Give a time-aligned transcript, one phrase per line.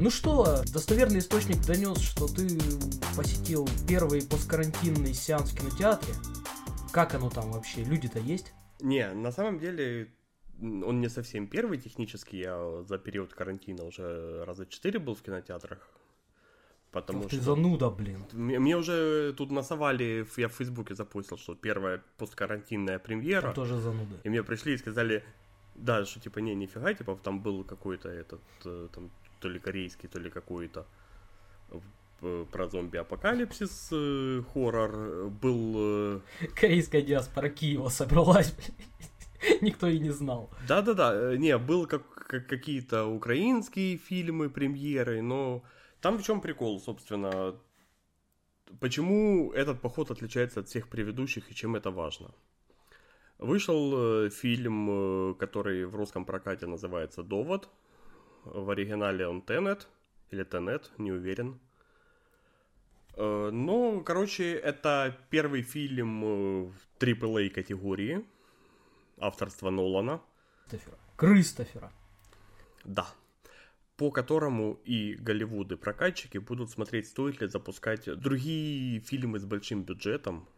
[0.00, 2.48] Ну что, достоверный источник донес, что ты
[3.14, 6.14] посетил первый посткарантинный сеанс в кинотеатре.
[6.90, 7.84] Как оно там вообще?
[7.84, 8.54] Люди-то есть?
[8.80, 10.08] Не, на самом деле
[10.58, 12.36] он не совсем первый технически.
[12.36, 15.86] Я за период карантина уже раза четыре был в кинотеатрах.
[16.92, 17.36] Потому Ох, что...
[17.36, 18.24] Ты зануда, блин.
[18.32, 23.42] Мне, мне уже тут насовали, я в Фейсбуке запустил, что первая посткарантинная премьера.
[23.42, 24.16] Там тоже зануда.
[24.24, 25.22] И мне пришли и сказали,
[25.74, 30.08] да, что типа не, нифига, типа там был какой-то этот, э, там, то ли корейский,
[30.08, 30.86] то ли какой-то
[32.22, 36.22] э, про зомби-апокалипсис э, хоррор был...
[36.54, 38.54] Корейская диаспора Киева собралась,
[39.60, 40.50] Никто и не знал.
[40.68, 45.62] Да-да-да, не, был как, как какие-то украинские фильмы, премьеры, но
[46.00, 47.54] там в чем прикол, собственно,
[48.80, 52.30] почему этот поход отличается от всех предыдущих и чем это важно?
[53.38, 53.92] Вышел
[54.26, 57.68] э, фильм, э, который в русском прокате называется «Довод».
[58.44, 59.88] В оригинале он «Тенет»
[60.30, 61.60] или «Тенет», не уверен.
[63.16, 68.24] Э, но, короче, это первый фильм в AAA категории
[69.18, 70.20] авторства Нолана.
[70.68, 70.98] Кристофера.
[71.16, 71.92] Кристофера.
[72.84, 73.06] Да
[74.00, 79.82] по которому и Голливуд, и прокатчики будут смотреть, стоит ли запускать другие фильмы с большим
[79.82, 80.48] бюджетом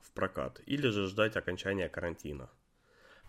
[0.00, 2.48] в прокат, или же ждать окончания карантина.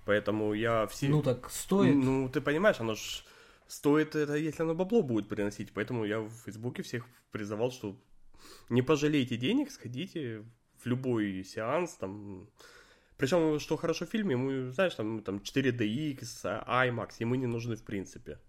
[0.06, 1.10] Поэтому я все...
[1.10, 1.96] Ну так стоит.
[1.96, 3.24] Ну, ты понимаешь, оно ж
[3.68, 5.72] стоит это, если оно бабло будет приносить.
[5.74, 8.00] Поэтому я в Фейсбуке всех призывал, что
[8.70, 10.44] не пожалейте денег, сходите
[10.82, 12.50] в любой сеанс, там...
[13.18, 16.20] Причем, что хорошо в фильме, ему, знаешь, там, там 4DX,
[16.68, 18.40] IMAX, ему не нужны в принципе.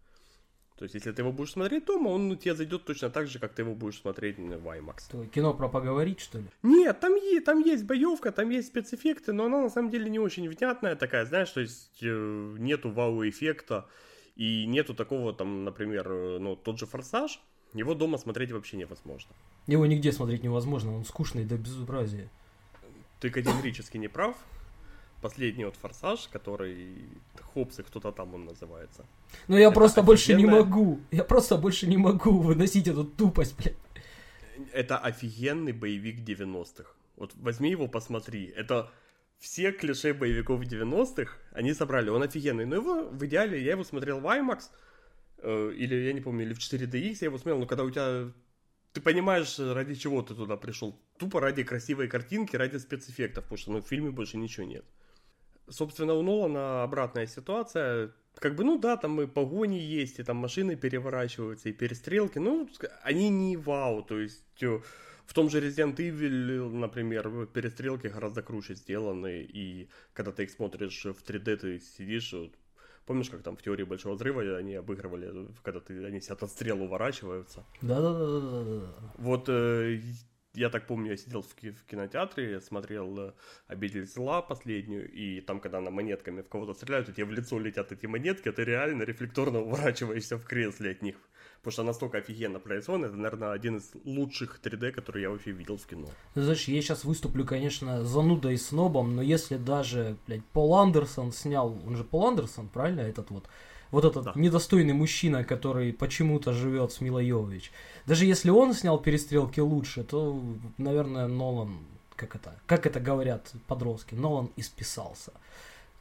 [0.78, 3.52] То есть, если ты его будешь смотреть дома, он тебе зайдет точно так же, как
[3.52, 5.10] ты его будешь смотреть в IMAX.
[5.10, 6.44] То кино про поговорить, что ли?
[6.62, 10.20] Нет, там, есть, там есть боевка, там есть спецэффекты, но она на самом деле не
[10.20, 13.88] очень внятная такая, знаешь, то есть э, нету вау-эффекта,
[14.38, 17.40] и нету такого там, например, э, ну, тот же «Форсаж»,
[17.74, 19.30] его дома смотреть вообще невозможно.
[19.66, 22.30] Его нигде смотреть невозможно, он скучный до безобразия.
[23.20, 24.36] Ты категорически не прав
[25.20, 26.96] последний вот форсаж, который
[27.52, 29.04] Хопс и кто-то там он называется.
[29.48, 30.06] Ну я это просто офигенная...
[30.06, 31.00] больше не могу.
[31.10, 33.76] Я просто больше не могу выносить эту тупость, блядь.
[34.72, 36.92] Это офигенный боевик 90-х.
[37.16, 38.46] Вот возьми его, посмотри.
[38.56, 38.90] Это
[39.38, 42.10] все клише боевиков 90-х, они собрали.
[42.10, 42.66] Он офигенный.
[42.66, 44.70] Но его в идеале, я его смотрел в IMAX,
[45.38, 48.32] э, или, я не помню, или в 4DX я его смотрел, но когда у тебя
[48.92, 50.98] ты понимаешь, ради чего ты туда пришел.
[51.18, 54.84] Тупо ради красивой картинки, ради спецэффектов, потому что ну, в фильме больше ничего нет.
[55.68, 58.12] Собственно, у Нолана обратная ситуация.
[58.34, 62.38] Как бы, ну да, там и погони есть, и там машины переворачиваются, и перестрелки.
[62.38, 62.68] Ну,
[63.02, 64.80] они не вау, то есть э,
[65.28, 71.04] в том же Resident Evil, например, перестрелки гораздо круче сделаны, и когда ты их смотришь
[71.04, 72.34] в 3D, ты сидишь,
[73.04, 76.82] Помнишь, как там в теории большого взрыва они обыгрывали, когда ты, они себя от стрел
[76.82, 77.64] уворачиваются?
[77.80, 79.12] Да-да-да.
[79.16, 80.00] Вот э,
[80.54, 83.32] я так помню, я сидел в, в кинотеатре, смотрел э,
[83.66, 87.58] «Обитель зла» последнюю, и там, когда на монетками в кого-то стреляют, и тебе в лицо
[87.58, 91.16] летят эти монетки, а ты реально рефлекторно уворачиваешься в кресле от них.
[91.60, 95.76] Потому что настолько офигенно произведен, это, наверное, один из лучших 3D, который я вообще видел
[95.76, 96.08] в кино.
[96.34, 101.32] Ну, знаешь, я сейчас выступлю, конечно, занудой и снобом, но если даже, блядь, Пол Андерсон
[101.32, 103.44] снял, он же Пол Андерсон, правильно, этот вот,
[103.90, 104.32] вот этот да.
[104.36, 107.72] недостойный мужчина, который почему-то живет с Милой Йовович.
[108.06, 110.40] Даже если он снял перестрелки лучше, то,
[110.78, 111.80] наверное, Нолан,
[112.14, 115.32] как это, как это говорят подростки, Нолан исписался.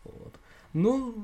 [0.04, 0.36] Вот.
[0.74, 1.16] Ну,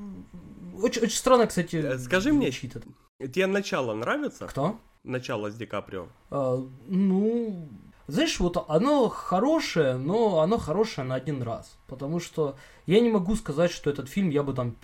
[0.82, 1.76] очень, очень странно, кстати.
[1.76, 2.82] Э, скажи мне, это.
[3.20, 4.46] Тебе начало нравится?
[4.46, 4.78] Кто?
[5.02, 6.08] Начало с Ди Каприо.
[6.30, 7.68] А, ну,
[8.06, 11.76] знаешь, вот оно хорошее, но оно хорошее на один раз.
[11.86, 14.76] Потому что я не могу сказать, что этот фильм я бы там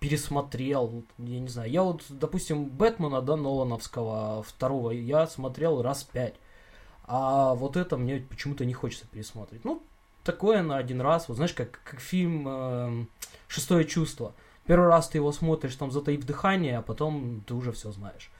[0.00, 6.34] пересмотрел, я не знаю, я вот, допустим, Бэтмена, да, Нолановского второго, я смотрел раз пять,
[7.04, 9.62] а вот это мне почему-то не хочется пересмотреть.
[9.64, 9.82] Ну,
[10.24, 13.04] такое на один раз, вот знаешь, как, как фильм э,
[13.46, 14.32] «Шестое чувство».
[14.70, 18.30] Первый раз ты его смотришь, там, затаив дыхание, а потом ты уже все знаешь.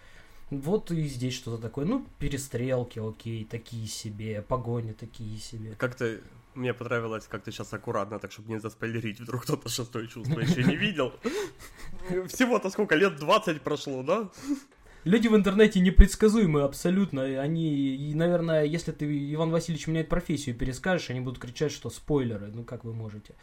[0.50, 1.86] Вот и здесь что-то такое.
[1.86, 5.74] Ну, перестрелки, окей, такие себе, погони такие себе.
[5.76, 6.20] Как-то
[6.54, 10.62] мне понравилось, как ты сейчас аккуратно, так чтобы не заспойлерить, вдруг кто-то шестое чувство еще
[10.62, 11.12] не видел.
[12.28, 14.28] Всего-то сколько, лет 20 прошло, да?
[15.02, 17.22] Люди в интернете непредсказуемые абсолютно.
[17.42, 22.52] Они, и, наверное, если ты, Иван Васильевич, меняет профессию, перескажешь, они будут кричать, что спойлеры.
[22.54, 23.34] Ну, как вы можете.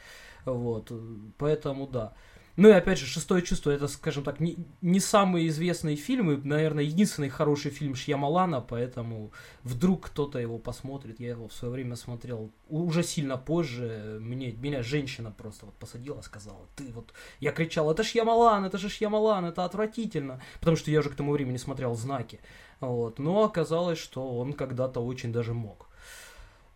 [0.45, 0.90] Вот.
[1.38, 2.13] Поэтому, да.
[2.57, 6.38] Ну и опять же, «Шестое чувство» это, скажем так, не, не самый известный фильм, и,
[6.38, 9.31] наверное, единственный хороший фильм Шьямалана, поэтому
[9.62, 11.19] вдруг кто-то его посмотрит.
[11.19, 14.18] Я его в свое время смотрел уже сильно позже.
[14.19, 17.13] Мне, меня женщина просто вот посадила, сказала, ты вот...
[17.39, 20.42] Я кричал, это Шьямалан, это же Шьямалан, это отвратительно.
[20.59, 22.39] Потому что я уже к тому времени смотрел «Знаки».
[22.80, 23.19] Вот.
[23.19, 25.88] Но оказалось, что он когда-то очень даже мог.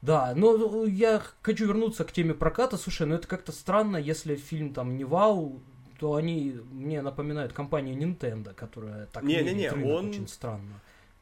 [0.01, 2.77] Да, но я хочу вернуться к теме проката.
[2.77, 5.61] Слушай, ну это как-то странно, если фильм там не вау,
[6.01, 10.81] то они мне напоминают компанию Nintendo, которая так не, не, не, он очень странно.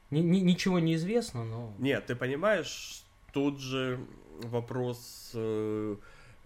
[0.09, 1.73] Ни, ни, ничего не известно, но.
[1.79, 3.03] Нет, ты понимаешь,
[3.33, 3.99] тут же
[4.41, 5.97] вопрос э,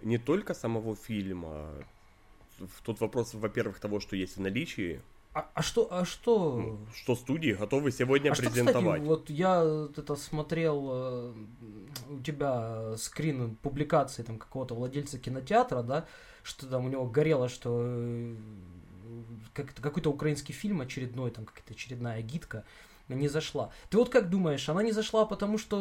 [0.02, 1.70] не только самого фильма.
[2.84, 5.00] Тут вопрос, во-первых, того, что есть в наличии.
[5.36, 6.80] А, а что, а что?
[6.96, 8.66] Что студии готовы сегодня а презентовать?
[8.74, 11.34] Что, кстати, вот я это смотрел э,
[12.10, 16.08] у тебя скрин публикации там какого-то владельца кинотеатра, да,
[16.44, 18.36] что там у него горело, что э,
[19.54, 22.64] как какой-то украинский фильм очередной, там какая-то очередная гидка
[23.10, 23.72] не зашла.
[23.90, 25.78] Ты вот как думаешь, она не зашла потому, что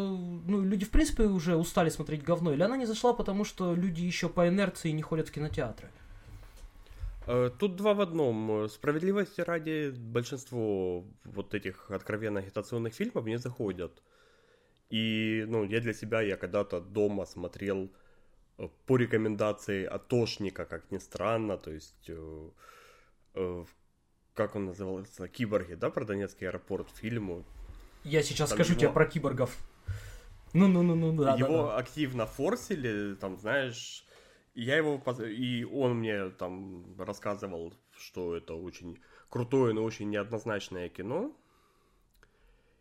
[0.47, 4.03] ну, люди в принципе уже устали смотреть говно, или она не зашла потому, что люди
[4.03, 5.89] еще по инерции не ходят в кинотеатры?
[7.27, 8.69] Э, тут два в одном.
[8.69, 14.03] Справедливости ради, большинство вот этих откровенно агитационных фильмов не заходят.
[14.91, 17.91] И, ну, я для себя, я когда-то дома смотрел
[18.69, 22.51] по рекомендации Атошника, как ни странно, то есть, э,
[23.35, 23.65] э,
[24.35, 27.45] как он назывался, Киборги, да, про Донецкий аэропорт фильму.
[28.05, 28.81] Я сейчас там скажу его...
[28.81, 29.57] тебе про киборгов.
[30.53, 31.35] Ну-ну-ну-ну, да.
[31.35, 31.77] Его да, да.
[31.77, 34.05] активно форсили, там, знаешь,
[34.55, 39.01] я его, и он мне там рассказывал, что это очень
[39.31, 41.35] крутое, но очень неоднозначное кино.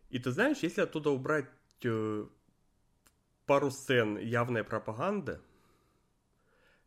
[0.10, 1.50] И ты знаешь, если оттуда убрать
[1.84, 2.25] э,
[3.45, 5.39] пару сцен явной пропаганды,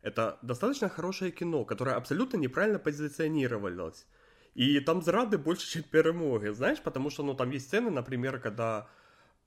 [0.05, 4.05] это достаточно хорошее кино, которое абсолютно неправильно позиционировалось.
[4.53, 8.87] И там зрады больше, чем перемоги, знаешь, потому что, ну, там есть сцены, например, когда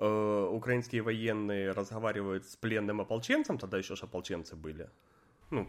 [0.01, 4.91] э, украинские военные разговаривают с пленным ополченцем, тогда еще же ополченцы были.
[5.51, 5.69] Ну,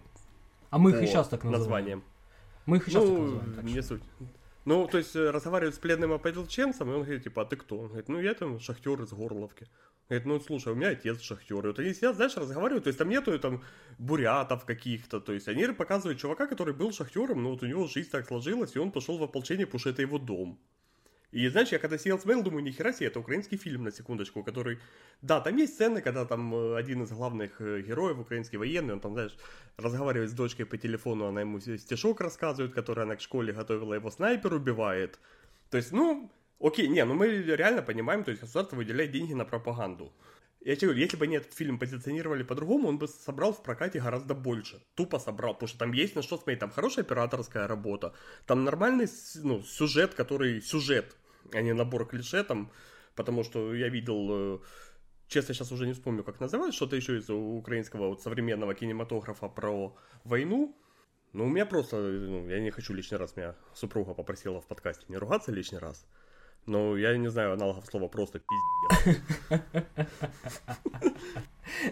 [0.71, 1.62] а мы их и сейчас так называем.
[1.62, 2.03] Названием.
[2.65, 3.53] Мы их и сейчас ну, так называем.
[3.56, 4.03] Так не суть.
[4.65, 7.79] Ну, то есть э, разговаривают с пленным ополченцем, и он говорит, типа, а ты кто?
[7.79, 9.67] Он говорит, ну, я там шахтер из Горловки.
[10.09, 11.63] Говорит, ну слушай, у меня отец шахтер.
[11.65, 13.63] И вот они сидят, знаешь, разговаривают, то есть там нету там
[14.00, 18.09] бурятов каких-то, то есть они показывают чувака, который был шахтером, но вот у него жизнь
[18.09, 20.59] так сложилась, и он пошел в ополчение, потому что это его дом.
[21.31, 24.79] И знаешь, я когда сидел смотрел, думаю, нихера себе, это украинский фильм, на секундочку, который...
[25.21, 28.99] Да, там есть сцены, когда там э, один из главных э, героев, украинский военный, он
[28.99, 29.37] там, знаешь,
[29.77, 34.09] разговаривает с дочкой по телефону, она ему стишок рассказывает, который она к школе готовила, его
[34.09, 35.19] снайпер убивает.
[35.69, 36.31] То есть, ну,
[36.61, 40.11] Окей, не, ну мы реально понимаем, то есть государство выделяет деньги на пропаганду.
[40.61, 44.01] Я тебе говорю, если бы они этот фильм позиционировали по-другому, он бы собрал в прокате
[44.01, 44.81] гораздо больше.
[44.95, 46.59] Тупо собрал, потому что там есть на что смотреть.
[46.59, 48.13] Там хорошая операторская работа,
[48.45, 51.15] там нормальный ну, сюжет, который сюжет,
[51.53, 52.71] а не набор клише там,
[53.15, 54.59] потому что я видел, э,
[55.27, 59.95] честно, сейчас уже не вспомню, как называется, что-то еще из украинского вот, современного кинематографа про
[60.25, 60.75] войну.
[61.31, 65.06] Ну, у меня просто, ну, я не хочу лишний раз, меня супруга попросила в подкасте
[65.07, 66.06] не ругаться лишний раз.
[66.69, 68.39] Ну, я не знаю аналогов слова просто
[68.89, 69.62] пиздец.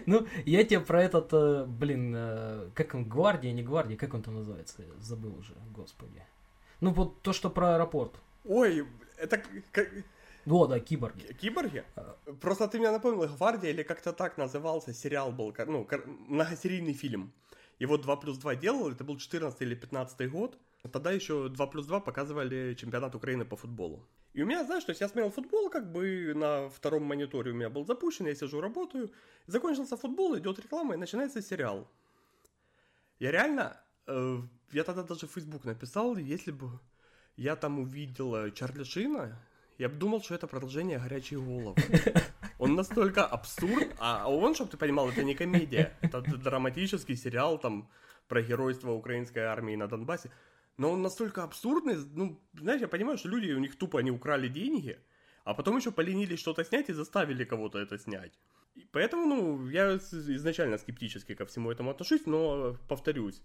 [0.06, 4.22] Ну, я тебе про этот, э, блин, э, как он, гвардия, не гвардия, как он
[4.22, 6.22] там называется, забыл уже, господи.
[6.80, 8.12] Ну, вот то, что про аэропорт.
[8.44, 8.86] Ой,
[9.16, 9.42] это...
[10.46, 11.32] О, да, киборги.
[11.40, 11.84] Киборги?
[11.96, 12.16] А.
[12.40, 15.88] Просто ты меня напомнил, Гвардия или как-то так назывался, сериал был, ну,
[16.28, 17.32] многосерийный фильм.
[17.80, 20.56] Его 2 плюс 2 делал, это был 14 или 15 год.
[20.92, 24.06] Тогда еще 2 плюс 2 показывали чемпионат Украины по футболу.
[24.32, 27.54] И у меня, знаешь, то есть я смотрел футбол, как бы на втором мониторе у
[27.54, 29.10] меня был запущен, я сижу, работаю.
[29.46, 31.88] Закончился футбол, идет реклама, и начинается сериал.
[33.18, 34.38] Я реально, э,
[34.72, 36.78] я тогда даже в Facebook написал, если бы
[37.36, 39.36] я там увидел Чарли Шина,
[39.78, 41.76] я бы думал, что это продолжение «Горячие головы».
[42.58, 47.88] Он настолько абсурд, а он, чтобы ты понимал, это не комедия, это драматический сериал там
[48.26, 50.32] про геройство украинской армии на Донбассе
[50.78, 54.48] но он настолько абсурдный, ну, знаешь, я понимаю, что люди, у них тупо они украли
[54.48, 54.98] деньги,
[55.44, 58.38] а потом еще поленились что-то снять и заставили кого-то это снять.
[58.76, 63.42] И поэтому, ну, я изначально скептически ко всему этому отношусь, но, повторюсь,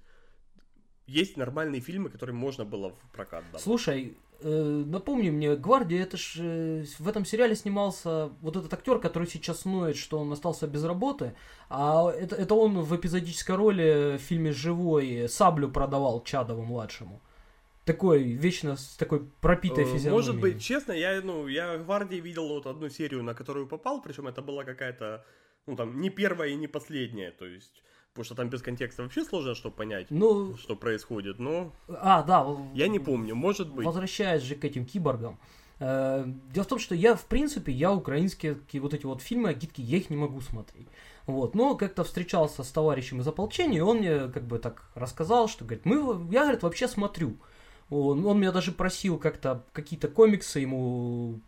[1.13, 3.61] есть нормальные фильмы, которые можно было в прокат давать.
[3.61, 8.99] Слушай, э, напомни мне, Гвардия, это ж э, в этом сериале снимался вот этот актер,
[8.99, 11.35] который сейчас ноет, что он остался без работы,
[11.69, 17.21] а это, это он в эпизодической роли в фильме «Живой» саблю продавал Чадову младшему.
[17.85, 20.11] Такой, вечно с такой пропитой э, физиономией.
[20.11, 24.27] Может быть, честно, я, ну, я Гвардии видел вот одну серию, на которую попал, причем
[24.27, 25.25] это была какая-то,
[25.67, 29.23] ну, там, не первая и не последняя, то есть Потому что там без контекста вообще
[29.25, 31.39] сложно, что понять, Ну, что происходит.
[31.39, 32.45] Но а, да.
[32.75, 33.85] я не помню, может быть.
[33.85, 35.39] Возвращаясь же к этим киборгам.
[35.79, 39.81] э, Дело в том, что я, в принципе, я украинские вот эти вот фильмы агитки,
[39.81, 40.87] я их не могу смотреть.
[41.25, 45.47] Вот, но как-то встречался с товарищем из ополчения, и он мне как бы так рассказал,
[45.47, 45.95] что, говорит, мы,
[46.31, 47.37] я, говорит, вообще смотрю.
[47.89, 51.39] Он, он меня даже просил как-то какие-то комиксы ему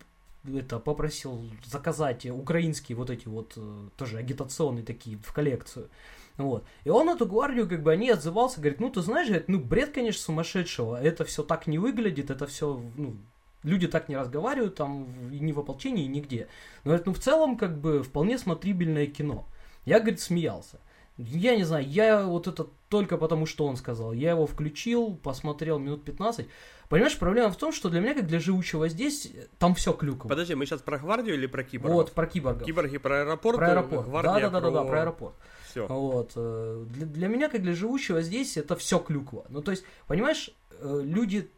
[0.53, 5.89] это попросил заказать украинские вот эти вот э, тоже агитационные такие в коллекцию.
[6.37, 6.65] Вот.
[6.83, 9.59] И он эту гвардию, как бы, о ней отзывался, говорит, ну, ты знаешь, говорит, ну,
[9.59, 13.15] бред, конечно, сумасшедшего, это все так не выглядит, это все, ну,
[13.63, 16.47] люди так не разговаривают там и ни в ополчении, и нигде.
[16.83, 19.47] Но, говорит, ну, в целом, как бы, вполне смотрибельное кино.
[19.85, 20.79] Я, говорит, смеялся.
[21.17, 24.11] Я не знаю, я вот это только потому, что он сказал.
[24.11, 26.45] Я его включил, посмотрел минут 15.
[26.89, 30.27] Понимаешь, проблема в том, что для меня, как для живущего здесь, там все клюкво.
[30.27, 31.95] Подожди, мы сейчас про гвардию или про киборгов?
[31.95, 32.65] Вот, про киборгов.
[32.65, 34.07] Киборги про аэропорт, Про аэропорт.
[34.07, 35.35] гвардия Да, да, да, да, про аэропорт.
[35.75, 35.87] Все.
[35.87, 36.31] Вот.
[36.35, 39.45] э, Для, для меня, как для живущего здесь, это все клюква.
[39.49, 41.49] Ну, то есть, понимаешь, э, люди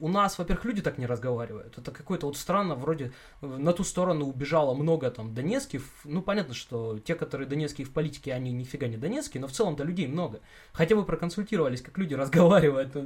[0.00, 1.78] у нас, во-первых, люди так не разговаривают.
[1.78, 3.12] Это какой-то вот странно, вроде
[3.42, 5.82] на ту сторону убежало много там донецких.
[6.04, 9.84] Ну, понятно, что те, которые донецкие в политике, они нифига не донецкие, но в целом-то
[9.84, 10.40] людей много.
[10.72, 12.96] Хотя бы проконсультировались, как люди разговаривают.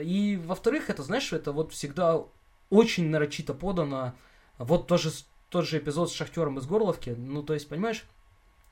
[0.00, 2.22] И, во-вторых, это, знаешь, это вот всегда
[2.70, 4.12] очень нарочито подано.
[4.58, 5.10] Вот тоже,
[5.48, 7.10] тот же эпизод с шахтером из Горловки.
[7.10, 8.04] Ну, то есть, понимаешь,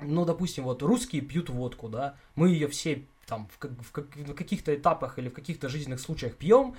[0.02, 4.74] ну, допустим, вот русские пьют водку, да, мы ее все там в, в в каких-то
[4.74, 6.74] этапах или в каких-то жизненных случаях пьем,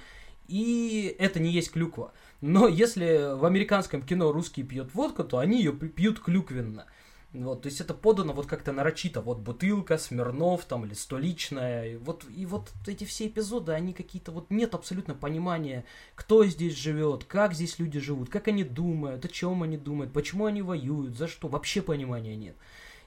[0.48, 2.14] и это не есть клюква.
[2.42, 6.86] Но если в американском кино русские пьют водку, то они ее пьют клюквенно.
[7.34, 11.96] Вот, то есть это подано вот как-то нарочито, вот бутылка, Смирнов там или столичная, и
[11.96, 17.24] вот, и вот эти все эпизоды, они какие-то, вот нет абсолютно понимания, кто здесь живет,
[17.24, 21.28] как здесь люди живут, как они думают, о чем они думают, почему они воюют, за
[21.28, 22.56] что, вообще понимания нет.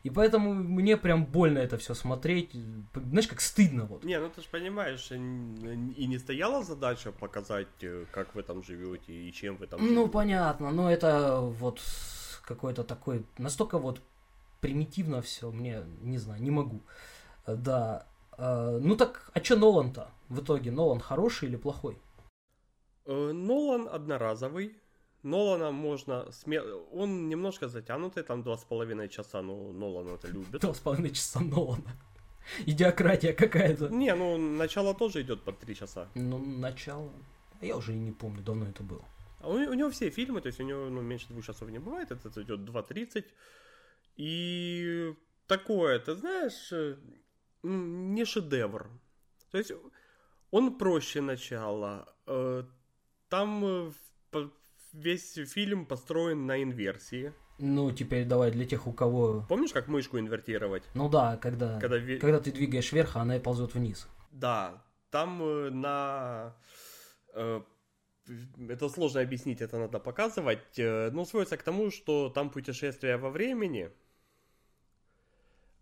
[0.07, 2.53] И поэтому мне прям больно это все смотреть,
[2.95, 4.05] знаешь, как стыдно вот.
[4.05, 9.13] Не, ну ты же понимаешь, и не стояла задача показать, э, как вы там живете
[9.13, 10.11] и чем вы там Ну, живете.
[10.13, 11.81] понятно, но это вот
[12.45, 14.01] какой-то такой, настолько вот
[14.61, 16.83] примитивно все, мне, не знаю, не могу.
[17.49, 18.07] Да.
[18.39, 20.71] Э, Ну так, а чё Нолан-то в итоге?
[20.71, 21.99] Нолан хороший или плохой?
[23.07, 24.77] Э, Нолан одноразовый.
[25.27, 26.85] Нолана можно смело...
[26.93, 30.61] Он немножко затянутый, там два с половиной часа, но Нолан это любит.
[30.61, 31.97] Два с половиной часа Нолана.
[32.67, 33.89] Идиократия какая-то.
[33.89, 36.09] Не, ну начало тоже идет под три часа.
[36.15, 37.11] Ну, начало.
[37.61, 39.05] А Я уже и не помню, давно это было.
[39.41, 41.81] А у, у него все фильмы, то есть у него ну, меньше двух часов не
[41.81, 43.25] бывает, это идет 2.30.
[44.17, 45.13] И
[45.49, 46.97] такое, ты знаешь, э,
[47.65, 48.89] не шедевр.
[49.51, 49.73] То есть
[50.53, 52.07] он проще начала.
[52.27, 52.63] Э,
[53.29, 53.93] Там э,
[54.97, 57.33] весь фильм построен на инверсии.
[57.59, 59.45] Ну, теперь давай для тех, у кого...
[59.49, 60.83] Помнишь, как мышку инвертировать?
[60.95, 64.09] Ну да, когда, Когда когда ты двигаешь вверх, а она и ползет вниз.
[64.31, 66.55] Да, там э, на...
[67.35, 67.63] э,
[68.69, 70.79] Это сложно объяснить, это надо показывать.
[70.79, 73.91] э, Ну, сводится к тому, что там путешествие во времени,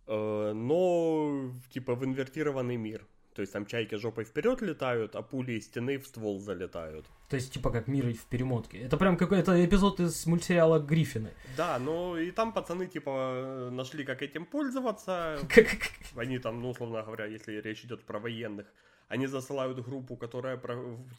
[0.06, 3.06] но типа в инвертированный мир.
[3.35, 7.07] То есть там чайки жопой вперед летают, а пули из стены в ствол залетают.
[7.29, 8.79] То есть, типа, как мир в перемотке.
[8.79, 11.31] Это прям какой-то эпизод из мультсериала Гриффины.
[11.57, 15.38] Да, ну и там пацаны типа нашли, как этим пользоваться.
[16.17, 18.67] Они там, ну, условно говоря, если речь идет про военных,
[19.09, 20.61] они засылают группу, которая,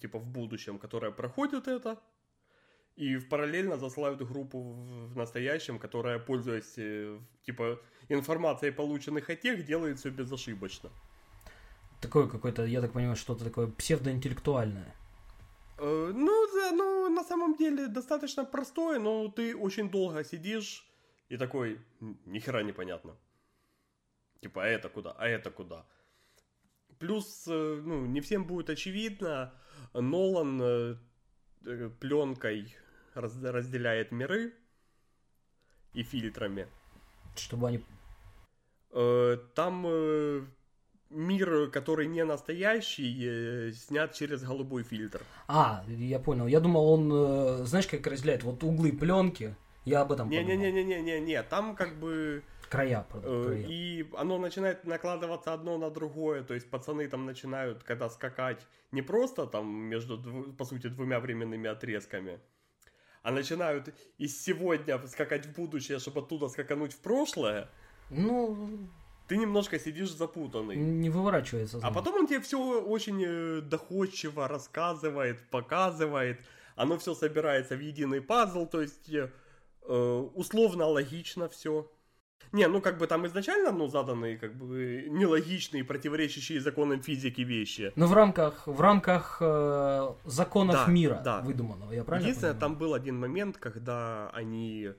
[0.02, 2.00] типа, в будущем, которая проходит это,
[2.96, 7.80] и параллельно засылают группу в в настоящем, которая, пользуясь, э, типа,
[8.10, 10.90] информацией, полученных от тех, делает все безошибочно.
[12.06, 14.94] Такое какое-то, я так понимаю, что-то такое псевдоинтеллектуальное.
[15.80, 20.86] Э, Ну, да, ну, на самом деле, достаточно простое, но ты очень долго сидишь
[21.30, 23.16] и такой, «Н- ни хера непонятно.
[24.42, 25.86] Типа, а это куда, а это куда.
[27.00, 29.52] Плюс, э, ну, не всем будет очевидно,
[29.94, 32.76] Нолан э, пленкой
[33.16, 34.54] раз- разделяет миры
[35.94, 36.68] и фильтрами.
[37.36, 37.84] Чтобы они...
[39.56, 39.86] Там
[41.10, 45.22] мир, который не настоящий, э, снят через голубой фильтр.
[45.48, 46.48] А, я понял.
[46.48, 49.56] Я думал, он, э, знаешь, как разделяет вот углы пленки.
[49.86, 50.48] Я об этом подумал.
[50.48, 53.66] Не-не-не-не-не-не, там как бы Края, правда, э, края.
[53.68, 59.04] и оно начинает накладываться одно на другое, то есть пацаны там начинают, когда скакать, не
[59.04, 62.40] просто там между, по сути, двумя временными отрезками,
[63.22, 67.70] а начинают из сегодня скакать в будущее, чтобы оттуда скакануть в прошлое,
[68.10, 68.90] Ну,
[69.28, 70.76] ты немножко сидишь запутанный.
[70.76, 71.78] не выворачивается.
[71.78, 71.94] А знаю.
[71.94, 76.40] потом он тебе все очень э, доходчиво рассказывает, показывает.
[76.76, 79.32] Оно все собирается в единый пазл, то есть э,
[79.84, 81.90] э, условно логично все.
[82.52, 87.92] Не, ну как бы там изначально ну, заданы как бы нелогичные, противоречащие законам физики вещи.
[87.96, 91.42] Но в рамках, в рамках э, законов Да, мира да.
[91.42, 92.72] выдуманного, я правильно Единственное, понимаю?
[92.72, 94.92] там был один момент, когда они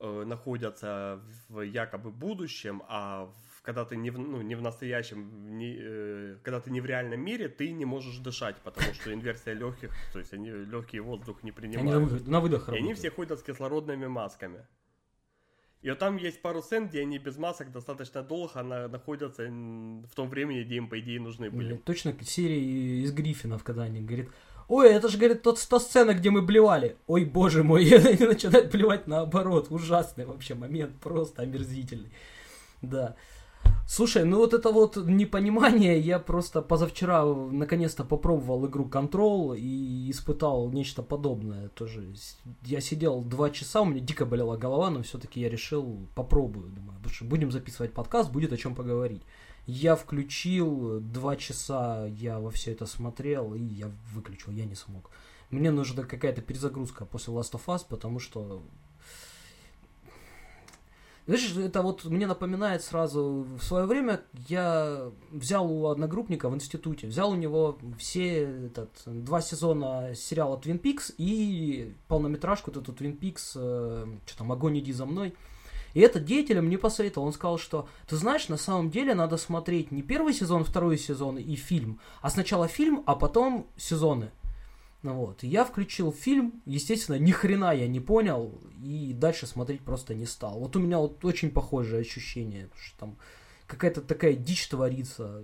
[0.00, 5.56] э, находятся в якобы будущем, а в- когда ты не в, ну, не в настоящем,
[5.58, 9.54] не, э, когда ты не в реальном мире, ты не можешь дышать, потому что инверсия
[9.54, 12.10] легких, то есть они легкие воздух не Они на принимают.
[12.10, 12.98] выдох, на выдох И они работают.
[12.98, 14.66] все ходят с кислородными масками.
[15.82, 20.14] И вот там есть пару сцен, где они без масок достаточно долго на- находятся в
[20.14, 21.76] том времени, где им, по идее, нужны были.
[21.76, 24.26] Точно серии из Гриффинов, когда они говорят,
[24.68, 26.96] ой, это же, говорит, тот, та сцена, где мы блевали.
[27.06, 29.68] Ой, боже мой, и они начинают блевать наоборот.
[29.70, 32.10] Ужасный вообще момент, просто омерзительный.
[32.82, 33.14] Да.
[33.92, 40.70] Слушай, ну вот это вот непонимание, я просто позавчера наконец-то попробовал игру Control и испытал
[40.70, 42.14] нечто подобное тоже.
[42.62, 46.98] Я сидел два часа, у меня дико болела голова, но все-таки я решил попробую, думаю,
[46.98, 49.22] потому что будем записывать подкаст, будет о чем поговорить.
[49.66, 55.10] Я включил, два часа я во все это смотрел, и я выключил, я не смог.
[55.50, 58.62] Мне нужна какая-то перезагрузка после Last of Us, потому что...
[61.30, 67.06] Знаешь, это вот мне напоминает сразу, в свое время я взял у одногруппника в институте,
[67.06, 73.16] взял у него все этот, два сезона сериала Twin Peaks и полнометражку вот эту Twin
[73.16, 75.36] Peaks, э, что там, Огонь иди за мной.
[75.94, 79.92] И этот деятель мне посоветовал, он сказал, что ты знаешь, на самом деле надо смотреть
[79.92, 84.32] не первый сезон, второй сезон и фильм, а сначала фильм, а потом сезоны.
[85.02, 90.14] Ну вот, я включил фильм, естественно, ни хрена я не понял, и дальше смотреть просто
[90.14, 90.58] не стал.
[90.58, 93.16] Вот у меня вот очень похожее ощущение, что там
[93.66, 95.42] какая-то такая дичь творится.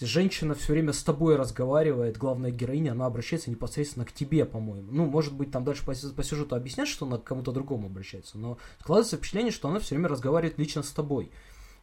[0.00, 4.90] Женщина все время с тобой разговаривает, главная героиня, она обращается непосредственно к тебе, по-моему.
[4.90, 8.38] Ну, может быть, там дальше по, по сюжету объяснят, что она к кому-то другому обращается,
[8.38, 11.30] но складывается впечатление, что она все время разговаривает лично с тобой.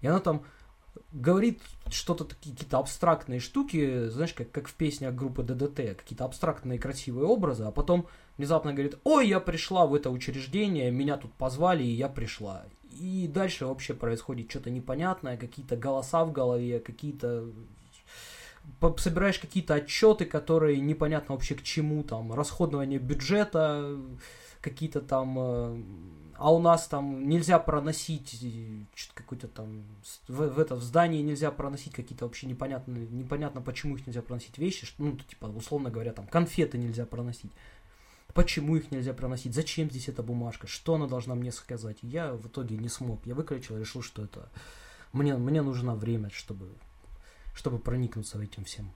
[0.02, 0.46] И она там
[1.16, 6.78] говорит что-то такие какие-то абстрактные штуки, знаешь, как, как в песнях группы ДДТ, какие-то абстрактные
[6.78, 8.08] красивые образы, а потом
[8.38, 12.66] внезапно говорит, ой, я пришла в это учреждение, меня тут позвали, и я пришла.
[12.92, 17.50] И дальше вообще происходит что-то непонятное, какие-то голоса в голове, какие-то
[18.98, 23.98] собираешь какие-то отчеты, которые непонятно вообще к чему, там, расходование бюджета,
[24.60, 25.84] какие-то там, э,
[26.38, 28.44] а у нас там нельзя проносить
[29.14, 29.84] какой-то там,
[30.28, 34.58] в, в это, в здании нельзя проносить какие-то вообще непонятные, непонятно почему их нельзя проносить
[34.58, 37.52] вещи, что, ну, типа, условно говоря, там, конфеты нельзя проносить.
[38.34, 39.54] Почему их нельзя проносить?
[39.54, 40.68] Зачем здесь эта бумажка?
[40.68, 41.98] Что она должна мне сказать?
[42.02, 43.26] Я в итоге не смог.
[43.26, 44.50] Я выключил, решил, что это...
[45.14, 46.70] Мне, мне нужно время, чтобы,
[47.54, 48.92] чтобы проникнуться этим всем.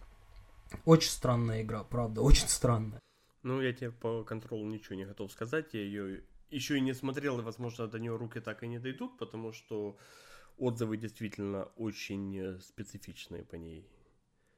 [0.84, 3.00] Очень странная игра, правда, очень странная.
[3.44, 5.68] Ну, я тебе по контролу ничего не готов сказать.
[5.72, 9.18] Я ее еще и не смотрел, и, возможно, до нее руки так и не дойдут,
[9.18, 9.98] потому что
[10.58, 13.88] отзывы действительно очень э, специфичные по ней.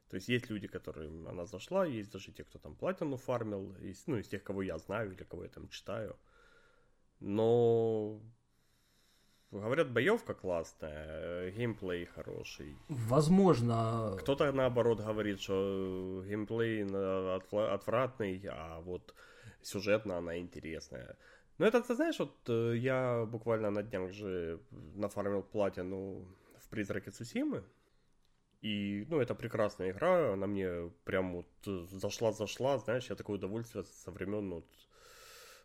[0.08, 4.06] То есть есть люди, которым она зашла, есть даже те, кто там платину фармил, есть,
[4.08, 6.16] ну, из тех, кого я знаю или кого я там читаю.
[7.20, 8.20] Но
[9.50, 12.76] говорят, боевка классная, геймплей хороший.
[12.88, 16.84] Возможно, Кто-то наоборот говорит, что геймплей
[17.74, 19.14] отвратный, а вот
[19.62, 21.16] сюжетно она интересная.
[21.62, 24.58] Ну это, ты знаешь, вот э, я буквально на днях же
[24.96, 26.26] нафармил платину
[26.58, 27.62] в Призраке Цусимы.
[28.62, 33.84] И, ну, это прекрасная игра, она мне прям вот э, зашла-зашла, знаешь, я такое удовольствие
[33.84, 34.66] со времен вот...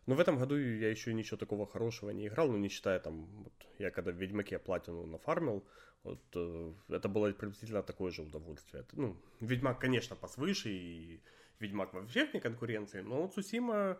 [0.05, 3.25] Ну, в этом году я еще ничего такого хорошего не играл, ну, не считая там,
[3.43, 5.65] вот, я когда в Ведьмаке платину нафармил,
[6.03, 8.83] вот э, это было приблизительно такое же удовольствие.
[8.83, 11.21] Это, ну, Ведьмак, конечно, посвыше, и
[11.59, 13.97] Ведьмак вообще вне конкуренции, но вот Сусима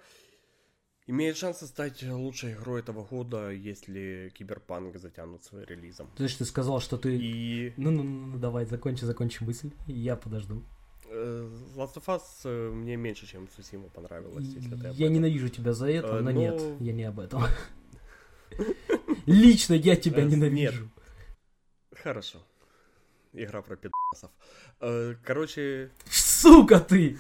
[1.08, 6.10] имеет шансы стать лучшей игрой этого года, если Киберпанк затянут своим релизом.
[6.24, 7.18] есть ты сказал, что ты...
[7.18, 10.64] И Ну, ну, ну, ну, давай, закончи, закончи мысль, я подожду.
[11.10, 15.74] э, Last of Us э, мне меньше, чем Сусима понравилась, если ты Я ненавижу тебя
[15.74, 17.44] за это, Э, но но- нет, я не об этом.
[19.26, 20.90] Лично я тебя ненавижу.
[22.04, 22.40] Хорошо.
[23.34, 24.32] Игра про пидасов.
[25.24, 27.20] Короче, Сука ты!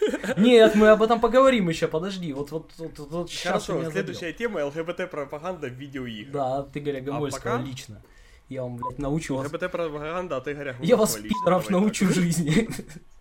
[0.36, 2.32] Нет, мы об этом поговорим еще, подожди.
[2.32, 6.32] Вот, вот, вот, вот сейчас хорошо, следующая тема ЛГБТ-пропаганда в видеоиграх.
[6.32, 8.02] Да, от Игоря Гомольского пока- лично.
[8.48, 9.46] Я вам, блядь, научу вас.
[9.46, 12.14] ЛГБТ-пропаганда от Игоря Я вас, пидоров, научу так.
[12.14, 12.68] жизни.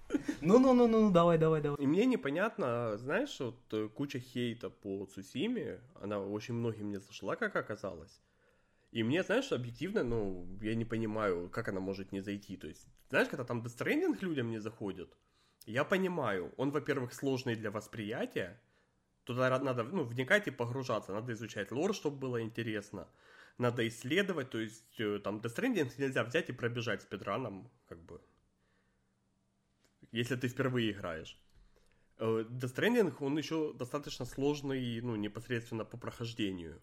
[0.41, 1.77] Ну-ну-ну-ну, давай, давай, давай.
[1.79, 7.35] И мне непонятно, знаешь, вот э, куча хейта по Цусиме, она очень многим не зашла,
[7.35, 8.21] как оказалось.
[8.91, 12.57] И мне, знаешь, объективно, ну, я не понимаю, как она может не зайти.
[12.57, 15.15] То есть, знаешь, когда там Stranding людям не заходит,
[15.71, 18.60] я понимаю, он, во-первых, сложный для восприятия,
[19.23, 23.08] туда надо, ну, вникать и погружаться, надо изучать лор, чтобы было интересно.
[23.60, 28.21] надо исследовать, то есть э, там Death Stranding нельзя взять и пробежать спидраном, как бы,
[30.12, 31.38] если ты впервые играешь.
[32.17, 36.82] Э, Death Stranding, он еще достаточно сложный, ну, непосредственно по прохождению.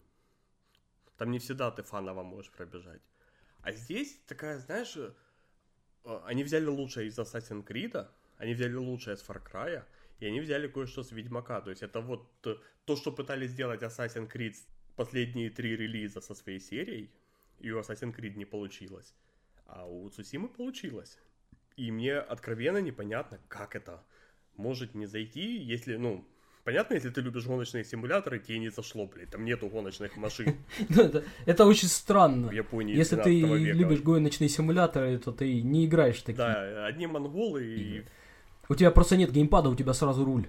[1.17, 3.01] Там не всегда ты фаново можешь пробежать.
[3.61, 5.13] А здесь такая, знаешь, э,
[6.25, 9.83] они взяли лучшее из Assassin's Creed, они взяли лучшее из Far Cry,
[10.19, 11.61] и они взяли кое-что с Ведьмака.
[11.61, 14.55] То есть это вот то, что пытались сделать Assassin's Creed
[14.95, 17.11] последние три релиза со своей серией,
[17.59, 19.13] и у Assassin's Creed не получилось.
[19.65, 21.17] А у Цусимы получилось.
[21.75, 24.03] И мне откровенно непонятно, как это
[24.55, 26.25] может не зайти, если, ну,
[26.63, 30.57] понятно, если ты любишь гоночные симуляторы, тебе не зашло, блядь, там нету гоночных машин.
[31.45, 32.47] Это очень странно.
[32.47, 36.37] В Японии Если ты любишь гоночные симуляторы, то ты не играешь такие.
[36.37, 38.05] Да, одни монголы и...
[38.69, 40.47] У тебя просто нет геймпада, у тебя сразу руль.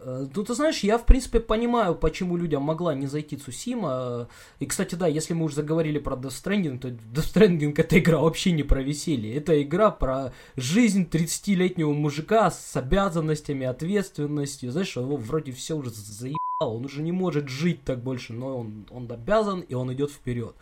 [0.00, 4.28] Э, ну, ты знаешь, я, в принципе, понимаю, почему людям могла не зайти Цусима.
[4.58, 8.18] И, кстати, да, если мы уже заговорили про Death Stranding, то Death Stranding это игра
[8.18, 9.34] вообще не про веселье.
[9.34, 14.70] Это игра про жизнь 30-летнего мужика с обязанностями, ответственностью.
[14.70, 18.86] Знаешь, его вроде все уже заебало, он уже не может жить так больше, но он,
[18.90, 20.54] он обязан, и он идет вперед.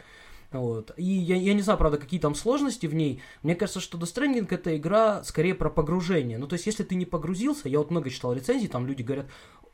[0.59, 0.93] Вот.
[0.97, 3.21] И я, я не знаю, правда, какие там сложности в ней.
[3.43, 6.39] Мне кажется, что Death Stranding это игра скорее про погружение.
[6.39, 9.27] Ну, то есть, если ты не погрузился, я вот много читал рецензий, там люди говорят,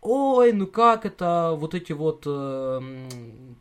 [0.02, 3.08] ой, ну как это, вот эти вот э,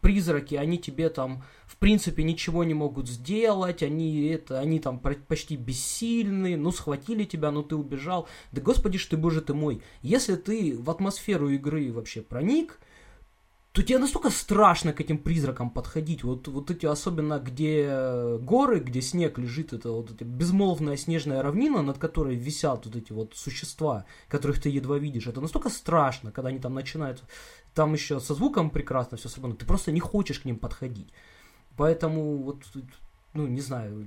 [0.02, 5.56] призраки, они тебе там, в принципе, ничего не могут сделать, они это, они там почти
[5.56, 8.28] бессильны, ну схватили тебя, ну ты убежал.
[8.52, 12.80] Да господи ж ты, боже ты мой, если ты в атмосферу игры вообще проник,
[13.72, 16.24] то тебе настолько страшно к этим призракам подходить.
[16.24, 21.82] Вот, вот эти, особенно где горы, где снег лежит, это вот эта безмолвная снежная равнина,
[21.82, 25.28] над которой висят вот эти вот существа, которых ты едва видишь.
[25.28, 27.24] Это настолько страшно, когда они там начинают,
[27.74, 31.14] там еще со звуком прекрасно все собрано, ты просто не хочешь к ним подходить.
[31.78, 32.64] Поэтому вот,
[33.34, 34.06] ну, не знаю,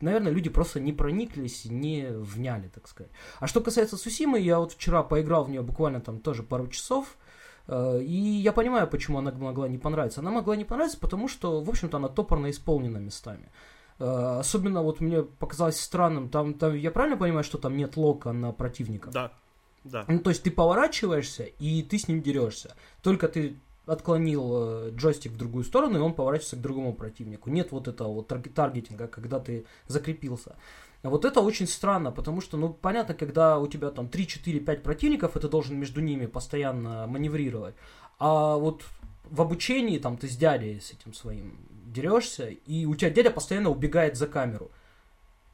[0.00, 3.12] наверное, люди просто не прониклись, не вняли, так сказать.
[3.38, 7.16] А что касается Сусимы, я вот вчера поиграл в нее буквально там тоже пару часов,
[7.16, 7.25] Э,
[7.68, 10.20] и я понимаю, почему она могла не понравиться.
[10.20, 13.50] Она могла не понравиться, потому что, в общем-то, она топорно исполнена местами.
[13.98, 18.32] Э, особенно вот мне показалось странным, там, там я правильно понимаю, что там нет лока
[18.32, 19.10] на противника?
[19.10, 19.32] Да,
[19.84, 20.04] да.
[20.08, 22.74] Ну, то есть ты поворачиваешься, и ты с ним дерешься.
[23.02, 27.50] Только ты отклонил э, джойстик в другую сторону, и он поворачивается к другому противнику.
[27.50, 30.56] Нет вот этого вот таргетинга, когда ты закрепился.
[31.06, 34.58] А вот это очень странно, потому что, ну, понятно, когда у тебя там 3, 4,
[34.58, 37.76] 5 противников, и ты должен между ними постоянно маневрировать.
[38.18, 38.82] А вот
[39.30, 41.60] в обучении там ты с дядей с этим своим
[41.94, 44.72] дерешься, и у тебя дядя постоянно убегает за камеру.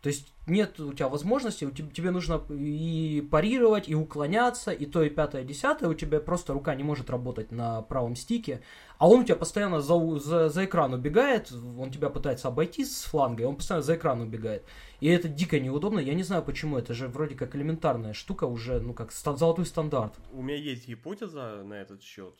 [0.02, 5.08] То есть нет у тебя возможности, тебе нужно и парировать, и уклоняться, и то, и
[5.08, 8.62] пятое, и десятое, у тебя просто рука не может работать на правом стике,
[8.98, 13.04] а он у тебя постоянно за, за, за экран убегает, он тебя пытается обойти с
[13.04, 14.64] фланга, и он постоянно за экран убегает.
[14.98, 18.80] И это дико неудобно, я не знаю почему, это же вроде как элементарная штука уже,
[18.80, 20.14] ну как ста- золотой стандарт.
[20.32, 22.34] У меня есть гипотеза на этот счет.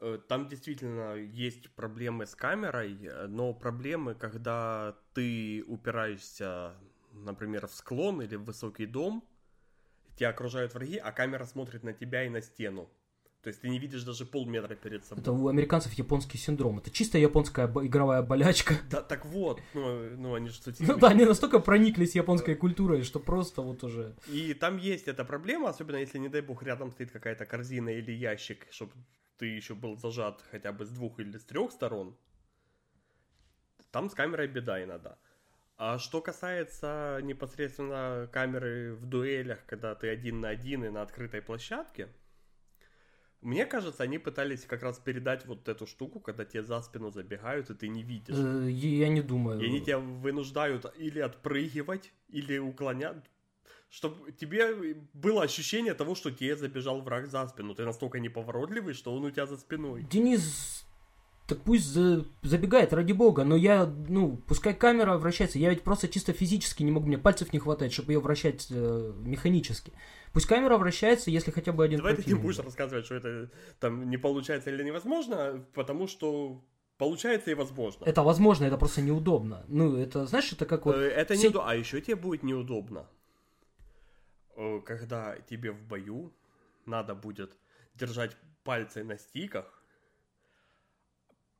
[0.00, 2.98] Э, там действительно есть проблемы с камерой,
[3.28, 6.72] но проблемы, когда ты упираешься
[7.12, 9.24] например, в склон или в высокий дом,
[10.16, 12.90] тебя окружают враги, а камера смотрит на тебя и на стену.
[13.42, 15.20] То есть ты не видишь даже полметра перед собой.
[15.20, 16.78] Это у американцев японский синдром.
[16.78, 18.76] Это чисто японская игровая болячка.
[18.88, 19.60] Да, так вот.
[19.74, 24.14] Ну, ну они же Ну да, они настолько прониклись японской культурой, что просто вот уже...
[24.28, 28.12] И там есть эта проблема, особенно если, не дай бог, рядом стоит какая-то корзина или
[28.12, 28.92] ящик, чтобы
[29.38, 32.16] ты еще был зажат хотя бы с двух или с трех сторон.
[33.90, 35.18] Там с камерой беда иногда.
[35.84, 41.42] А что касается непосредственно камеры в дуэлях, когда ты один на один и на открытой
[41.42, 42.08] площадке,
[43.40, 47.68] мне кажется, они пытались как раз передать вот эту штуку, когда тебе за спину забегают,
[47.70, 48.36] и ты не видишь.
[48.38, 49.60] Э, я не думаю.
[49.60, 53.28] И они тебя вынуждают или отпрыгивать, или уклонять,
[53.90, 57.74] чтобы тебе было ощущение того, что тебе забежал враг за спину.
[57.74, 60.04] Ты настолько неповоротливый, что он у тебя за спиной.
[60.04, 60.86] Денис
[61.52, 66.08] так пусть за, забегает, ради бога, но я, ну, пускай камера вращается, я ведь просто
[66.08, 69.92] чисто физически не могу, мне пальцев не хватает, чтобы ее вращать э, механически.
[70.32, 74.08] Пусть камера вращается, если хотя бы один Давай ты не будешь рассказывать, что это там
[74.08, 76.62] не получается или невозможно, потому что
[76.96, 78.04] получается и возможно.
[78.06, 79.64] Это возможно, это просто неудобно.
[79.68, 80.96] Ну, это, знаешь, это как вот...
[80.96, 81.48] Э, это все...
[81.48, 83.06] неудобно, а еще тебе будет неудобно,
[84.56, 86.32] э, когда тебе в бою
[86.86, 87.58] надо будет
[87.94, 88.34] держать
[88.64, 89.81] пальцы на стиках,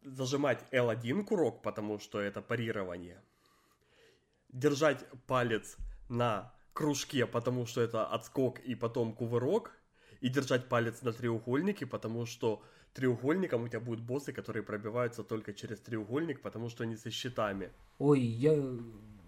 [0.05, 3.23] зажимать L1 курок, потому что это парирование.
[4.49, 5.77] Держать палец
[6.09, 9.73] на кружке, потому что это отскок и потом кувырок.
[10.21, 12.63] И держать палец на треугольнике, потому что
[12.95, 17.73] треугольником у тебя будут боссы, которые пробиваются только через треугольник, потому что они со щитами.
[17.99, 18.53] Ой, я...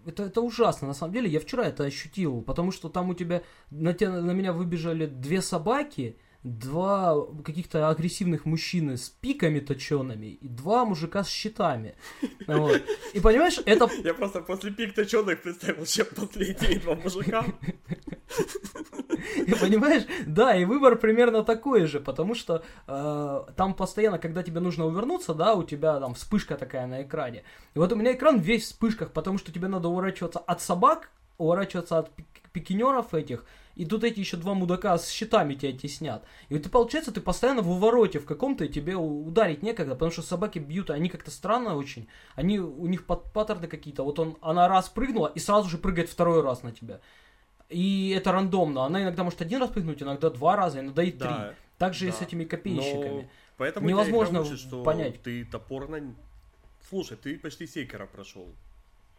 [0.06, 3.42] Это, это ужасно, на самом деле, я вчера это ощутил, потому что там у тебя,
[3.70, 10.46] на, тебя, на меня выбежали две собаки, два каких-то агрессивных мужчины с пиками точеными и
[10.46, 11.96] два мужика с щитами.
[12.46, 12.82] Вот.
[13.14, 13.88] И понимаешь, это...
[14.04, 17.44] Я просто после пик точеных представил, чем последние два мужика.
[19.46, 24.60] И понимаешь, да, и выбор примерно такой же, потому что э, там постоянно, когда тебе
[24.60, 27.44] нужно увернуться, да, у тебя там вспышка такая на экране.
[27.74, 31.10] И вот у меня экран весь в вспышках, потому что тебе надо уворачиваться от собак,
[31.38, 32.10] уворачиваться от
[32.52, 33.44] пикинеров этих,
[33.74, 36.24] и тут эти еще два мудака с щитами тебя теснят.
[36.48, 40.12] И вот ты, получается, ты постоянно в увороте в каком-то, и тебе ударить некогда, потому
[40.12, 42.06] что собаки бьют, они как-то странно очень.
[42.36, 44.04] Они, у них паттерны какие-то.
[44.04, 47.00] Вот он, она раз прыгнула, и сразу же прыгает второй раз на тебя.
[47.68, 48.84] И это рандомно.
[48.84, 51.30] Она иногда может один раз прыгнуть, иногда два раза, иногда и три.
[51.78, 52.10] Так же да.
[52.10, 53.22] и с этими копейщиками.
[53.22, 55.20] Но поэтому Невозможно учит, что понять.
[55.22, 56.14] Ты топорно...
[56.88, 58.46] Слушай, ты почти Секера прошел.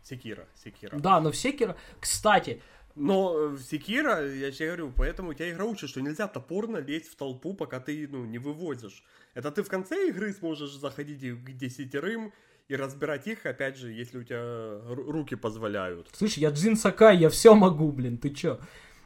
[0.08, 0.98] Секира, Секира.
[1.00, 1.76] Да, но в Секира...
[2.00, 2.62] Кстати,
[2.94, 7.12] но в Секира, я тебе говорю, поэтому у тебя игра учит, что нельзя топорно лезть
[7.12, 9.04] в толпу, пока ты, ну, не вывозишь.
[9.34, 12.34] Это ты в конце игры сможешь заходить к десятерым
[12.68, 16.08] и разбирать их, опять же, если у тебя руки позволяют.
[16.13, 18.60] Слышь, я Джин Сакай, я все могу, блин, ты чё?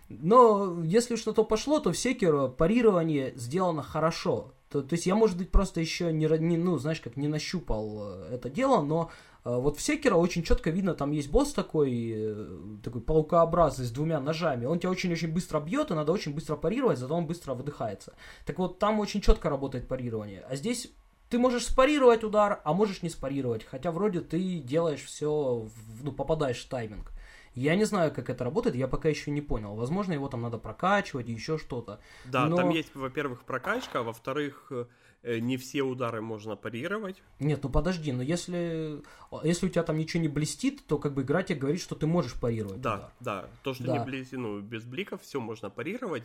[0.10, 4.54] Но если что-то пошло, то в Секиро парирование сделано хорошо.
[4.70, 8.14] То, то есть я, может быть, просто еще не, не, ну, знаешь, как не нащупал
[8.14, 12.14] э, это дело, но э, вот в Секера очень четко видно, там есть босс такой,
[12.14, 12.48] э,
[12.84, 14.66] такой паукообразный с двумя ножами.
[14.66, 18.14] Он тебя очень-очень быстро бьет, и надо очень быстро парировать, зато он быстро выдыхается.
[18.46, 20.46] Так вот, там очень четко работает парирование.
[20.50, 20.92] А здесь
[21.30, 23.64] ты можешь спарировать удар, а можешь не спарировать.
[23.64, 25.68] Хотя вроде ты делаешь все,
[26.02, 27.12] ну, попадаешь в тайминг.
[27.56, 29.76] Я не знаю, как это работает, я пока еще не понял.
[29.76, 32.00] Возможно, его там надо прокачивать, еще что-то.
[32.26, 32.56] Да, Но...
[32.56, 34.86] там есть, во-первых, прокачка, а во-вторых, э,
[35.24, 37.22] не все удары можно парировать.
[37.40, 39.02] Нет, ну подожди, но если,
[39.44, 42.08] если у тебя там ничего не блестит, то как бы игра тебе говорит, что ты
[42.08, 42.82] можешь парировать.
[42.82, 43.12] Да, удар.
[43.20, 43.50] да.
[43.64, 43.98] То, что да.
[43.98, 46.24] не блестит, ну, без бликов все можно парировать.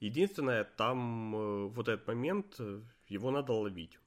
[0.00, 3.98] Единственное, там э, вот этот момент, э, его надо ловить.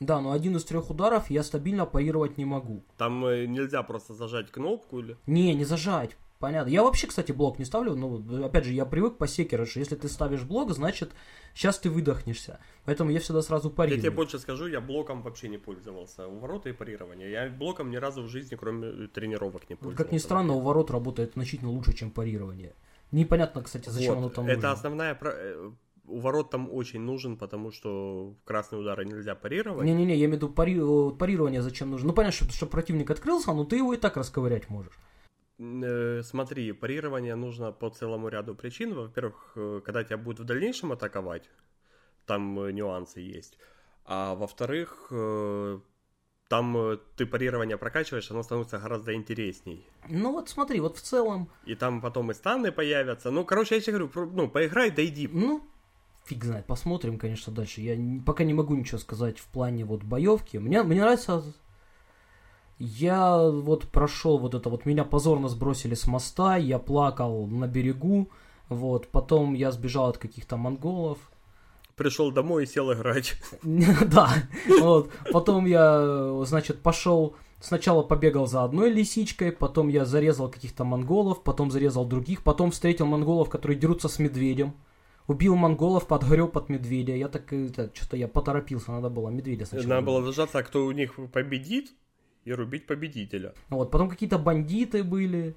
[0.00, 2.84] Да, но один из трех ударов я стабильно парировать не могу.
[2.96, 5.16] Там э, нельзя просто зажать кнопку или...
[5.26, 6.16] Не, не зажать.
[6.42, 6.70] Понятно.
[6.70, 9.94] Я вообще, кстати, блок не ставлю, но, опять же, я привык по секеру, что если
[9.94, 11.12] ты ставишь блок, значит,
[11.54, 12.58] сейчас ты выдохнешься.
[12.84, 13.98] Поэтому я всегда сразу парирую.
[13.98, 16.26] Я тебе больше скажу, я блоком вообще не пользовался.
[16.26, 17.28] У ворота и парирования.
[17.28, 20.02] Я блоком ни разу в жизни, кроме тренировок, не пользовался.
[20.02, 22.74] Как ни странно, у ворот работает значительно лучше, чем парирование.
[23.12, 24.18] Непонятно, кстати, зачем вот.
[24.18, 24.72] оно там Это нужно.
[24.72, 25.70] основная э,
[26.08, 29.86] у ворот там очень нужен, потому что красные удары нельзя парировать.
[29.86, 30.80] Не-не-не, я имею в виду пари...
[31.16, 32.08] парирование зачем нужно.
[32.08, 34.98] Ну, понятно, что, что противник открылся, но ты его и так расковырять можешь.
[35.62, 38.94] Э, смотри, парирование нужно по целому ряду причин.
[38.94, 41.48] Во-первых, э, когда тебя будут в дальнейшем атаковать,
[42.26, 43.58] там э, нюансы есть.
[44.04, 45.12] А во-вторых,
[46.48, 49.86] там ты парирование прокачиваешь, оно становится гораздо интересней.
[50.08, 51.48] Ну вот смотри, вот в целом...
[51.66, 53.30] И там потом и станы появятся.
[53.30, 55.28] Ну, короче, я тебе говорю, ну, поиграй, дойди.
[55.28, 55.62] Ну,
[56.24, 57.80] фиг знает, посмотрим, конечно, дальше.
[57.80, 57.96] Я
[58.26, 60.56] пока не могу ничего сказать в плане вот боевки.
[60.56, 61.44] Мне, мне нравится...
[62.84, 68.28] Я вот прошел вот это вот, меня позорно сбросили с моста, я плакал на берегу,
[68.68, 71.18] вот, потом я сбежал от каких-то монголов.
[71.94, 73.34] Пришел домой и сел играть.
[73.62, 74.30] Да,
[74.80, 81.44] вот, потом я, значит, пошел, сначала побегал за одной лисичкой, потом я зарезал каких-то монголов,
[81.44, 84.74] потом зарезал других, потом встретил монголов, которые дерутся с медведем
[85.28, 87.14] убил монголов, подгреб под медведя.
[87.14, 89.88] Я так, это, что-то я поторопился, надо было медведя сначала.
[89.88, 91.92] Надо было дождаться, а кто у них победит,
[92.44, 93.54] и рубить победителя.
[93.68, 95.54] Вот, потом какие-то бандиты были.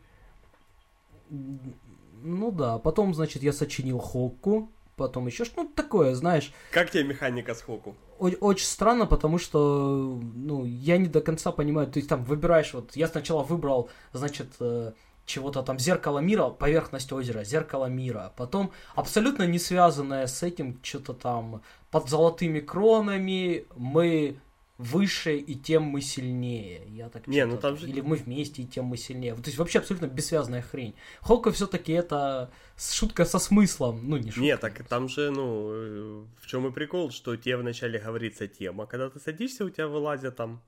[1.30, 6.54] Ну да, потом, значит, я сочинил Хокку, потом еще что-то ну, такое, знаешь.
[6.72, 7.96] Как тебе механика с Хоку?
[8.18, 12.96] Очень странно, потому что, ну, я не до конца понимаю, то есть там выбираешь, вот,
[12.96, 14.94] я сначала выбрал, значит, э,
[15.26, 18.32] чего-то там зеркало мира, поверхность озера, зеркало мира.
[18.38, 24.38] Потом абсолютно не связанное с этим что-то там под золотыми кронами мы
[24.78, 26.84] выше и тем мы сильнее.
[26.90, 27.88] Я так не, ну там же...
[27.88, 29.34] Или мы вместе и тем мы сильнее.
[29.36, 30.96] То есть вообще абсолютно бессвязная хрень.
[31.22, 34.42] Холка все-таки это шутка со смыслом, ну не шутка.
[34.42, 38.86] Не, так там же, ну, э, в чем и прикол, что тебе вначале говорится тема,
[38.86, 40.62] когда ты садишься, у тебя вылазят там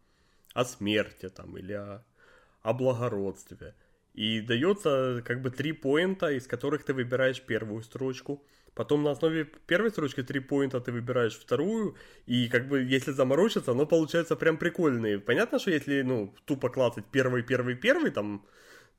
[0.53, 2.03] о смерти там или о,
[2.61, 3.75] о благородстве.
[4.13, 8.43] И дается как бы три поинта, из которых ты выбираешь первую строчку.
[8.77, 11.95] Потом на основе первой строчки три поинта ты выбираешь вторую,
[12.27, 15.17] и как бы если заморочиться, оно получается прям прикольное.
[15.17, 18.45] Понятно, что если, ну, тупо клацать первый, первый, первый, там,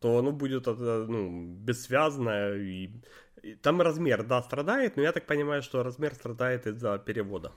[0.01, 2.91] то оно будет, э, ну, бессвязное, и,
[3.43, 7.53] и там размер, да, страдает, но я так понимаю, что размер страдает из-за перевода.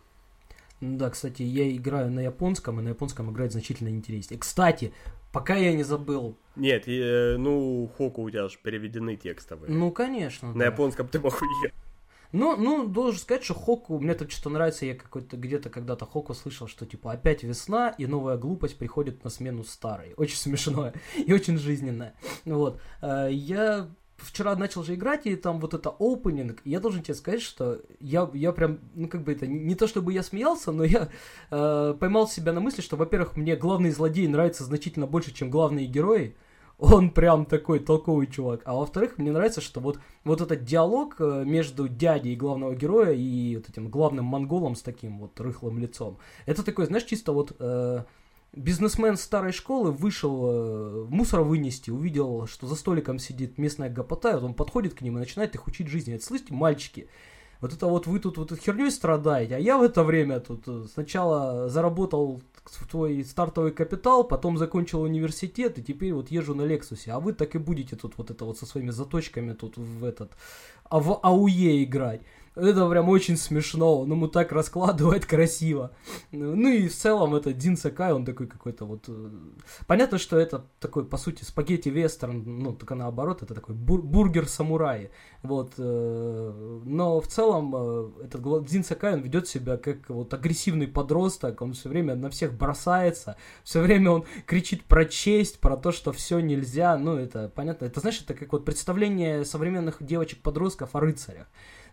[0.79, 4.39] Да, кстати, я играю на японском, и на японском играть значительно интереснее.
[4.39, 4.93] Кстати,
[5.31, 6.37] пока я не забыл.
[6.55, 9.71] Нет, э, ну, Хоку у тебя же переведены текстовые.
[9.71, 10.53] Ну, конечно.
[10.53, 10.65] На да.
[10.65, 11.73] японском ты уехать.
[12.31, 16.33] Ну, ну, должен сказать, что Хоку, мне тут что-то нравится, я какой-то где-то когда-то Хоку
[16.33, 20.13] слышал, что типа опять весна, и новая глупость приходит на смену старой.
[20.17, 22.15] Очень смешное и очень жизненное.
[22.45, 22.79] Вот.
[23.01, 23.89] Э, Я
[24.21, 28.29] вчера начал же играть, и там вот это опенинг, я должен тебе сказать, что я,
[28.33, 31.09] я прям, ну как бы это, не то чтобы я смеялся, но я
[31.49, 35.87] э, поймал себя на мысли, что, во-первых, мне главный злодей нравится значительно больше, чем главные
[35.87, 36.35] герои,
[36.81, 38.61] он прям такой толковый чувак.
[38.65, 43.55] А во-вторых, мне нравится, что вот, вот этот диалог э, между дядей главного героя и
[43.55, 46.17] вот этим главным монголом с таким вот рыхлым лицом,
[46.47, 48.03] это такой, знаешь, чисто вот э,
[48.53, 54.33] бизнесмен старой школы вышел э, мусор вынести, увидел, что за столиком сидит местная гопота, и
[54.33, 56.15] вот он подходит к ним и начинает их учить жизни.
[56.15, 57.07] Это, слышите, мальчики,
[57.59, 60.85] вот это вот вы тут вот херней страдаете, а я в это время тут э,
[60.91, 62.41] сначала заработал
[62.89, 67.55] твой стартовый капитал, потом закончил университет, и теперь вот езжу на Лексусе, а вы так
[67.55, 70.31] и будете тут вот это вот со своими заточками тут в этот,
[70.83, 72.21] а в АУЕ играть.
[72.53, 75.91] Это прям очень смешно, он ему так раскладывает красиво.
[76.31, 79.05] Ну и в целом это Дин Сакай, он такой какой-то вот...
[79.07, 79.29] э,
[79.87, 85.11] Понятно, что это такой, по сути, спагетти-вестерн, ну, только наоборот, это такой бур- бургер-самурай.
[85.43, 85.75] Вот.
[85.77, 91.61] э, Но в целом э, этот Дин Сакай, он ведет себя как вот агрессивный подросток,
[91.61, 96.11] он все время на всех бросается, все время он кричит про честь, про то, что
[96.11, 97.85] все нельзя, ну, это понятно.
[97.85, 101.47] Это, знаешь, это как вот представление современных девочек-подростков о рыцарях.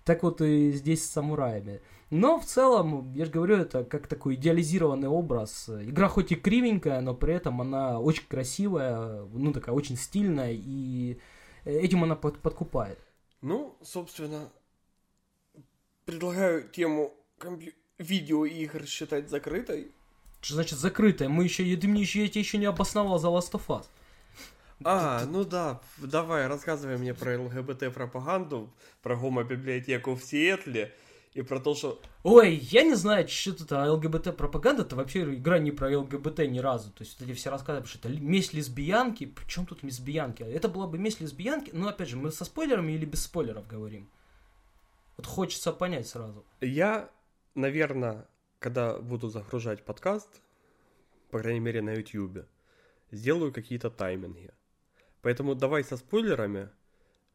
[0.08, 1.82] Так вот и здесь с самураями.
[2.08, 5.68] Но в целом, я же говорю, это как такой идеализированный образ.
[5.68, 11.18] Игра хоть и кривенькая, но при этом она очень красивая, ну такая очень стильная, и
[11.66, 12.98] этим она под- подкупает.
[13.42, 14.48] Ну, собственно,
[16.06, 19.88] предлагаю тему компью- видеоигр считать закрытой.
[20.40, 21.28] Что значит закрытая?
[21.28, 23.84] Мы еще, ты мне еще, я тебе еще не обосновал за Last of Us.
[24.84, 30.94] А, ну да, давай, рассказывай мне про ЛГБТ-пропаганду, про гомобиблиотеку в Сиэтле
[31.34, 32.00] и про то, что...
[32.22, 36.90] Ой, я не знаю, что это ЛГБТ-пропаганда, это вообще игра не про ЛГБТ ни разу.
[36.92, 40.42] То есть вот эти все рассказы, что это месть лесбиянки, причем тут лесбиянки?
[40.42, 44.08] Это была бы месть лесбиянки, но опять же, мы со спойлерами или без спойлеров говорим?
[45.16, 46.44] Вот хочется понять сразу.
[46.60, 47.10] Я,
[47.56, 48.28] наверное,
[48.60, 50.40] когда буду загружать подкаст,
[51.30, 52.46] по крайней мере на YouTube,
[53.10, 54.50] сделаю какие-то тайминги.
[55.22, 56.68] Поэтому давай со спойлерами.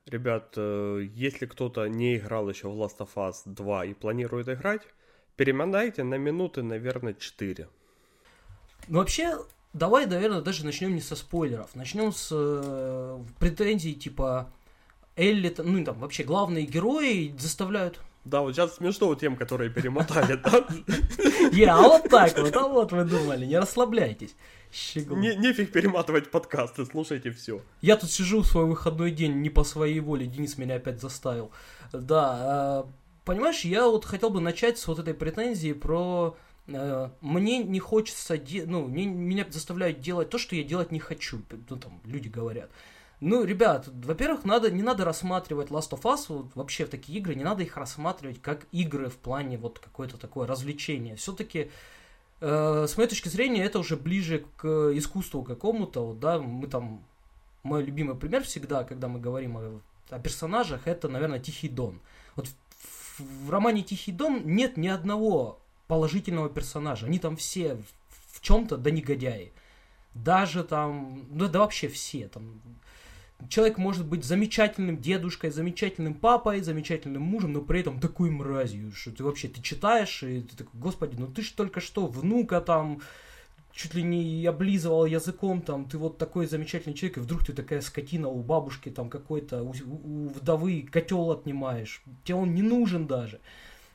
[0.05, 4.81] Ребят, э, если кто-то не играл еще в Last of Us 2 и планирует играть,
[5.37, 7.67] перемотайте на минуты, наверное, 4.
[8.89, 9.37] Ну, вообще,
[9.71, 11.75] давай, наверное, даже начнем не со спойлеров.
[11.75, 14.51] Начнем с э, претензий, типа,
[15.15, 17.99] Элли, ну, там, вообще, главные герои заставляют...
[18.25, 20.65] Да, вот сейчас смешно у тем, которые перемотали, да?
[21.51, 24.35] Я, а вот так вот, а вот вы думали, не расслабляйтесь.
[24.73, 25.17] Щегол.
[25.17, 27.61] Не- Нефиг перематывать подкасты, слушайте все.
[27.81, 31.51] Я тут сижу в свой выходной день не по своей воле, Денис меня опять заставил.
[31.91, 32.91] Да, э,
[33.23, 36.35] понимаешь, я вот хотел бы начать с вот этой претензии про
[36.67, 41.41] э, мне не хочется, ну, мне, меня заставляют делать то, что я делать не хочу,
[41.69, 42.71] ну, там, люди говорят.
[43.19, 47.35] Ну, ребят, во-первых, надо, не надо рассматривать Last of Us, вот, вообще в такие игры,
[47.35, 51.15] не надо их рассматривать как игры в плане вот какое-то такое развлечение.
[51.15, 51.71] Все-таки
[52.45, 57.01] Э, с моей точки зрения, это уже ближе к искусству какому-то, вот, да, мы там,
[57.63, 59.79] мой любимый пример всегда, когда мы говорим о,
[60.09, 62.01] о персонажах, это, наверное, Тихий Дон.
[62.35, 62.49] Вот
[63.17, 67.85] в, в романе Тихий Дон нет ни одного положительного персонажа, они там все в,
[68.33, 69.53] в чем-то да негодяи.
[70.13, 72.59] Даже там, ну да вообще все, там,
[73.49, 79.11] человек может быть замечательным дедушкой, замечательным папой, замечательным мужем, но при этом такой мразью, что
[79.11, 83.01] ты вообще, ты читаешь, и ты такой, господи, ну ты ж только что внука там
[83.73, 87.81] чуть ли не облизывал языком, там, ты вот такой замечательный человек, и вдруг ты такая
[87.81, 93.39] скотина у бабушки, там, какой-то, у, у вдовы котел отнимаешь, тебе он не нужен даже.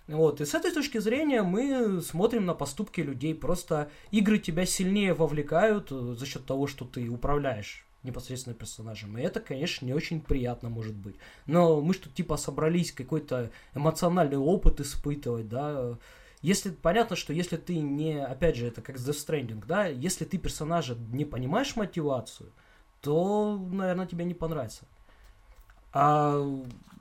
[0.08, 5.12] Вот, и с этой точки зрения мы смотрим на поступки людей, просто игры тебя сильнее
[5.12, 9.18] вовлекают э, за счет того, что ты управляешь непосредственно персонажем.
[9.18, 11.16] И это, конечно, не очень приятно может быть.
[11.46, 15.98] Но мы что типа собрались какой-то эмоциональный опыт испытывать, да.
[16.40, 20.24] Если понятно, что если ты не, опять же, это как с Death Stranding, да, если
[20.24, 22.50] ты персонажа не понимаешь мотивацию,
[23.00, 24.84] то, наверное, тебе не понравится.
[25.92, 26.38] А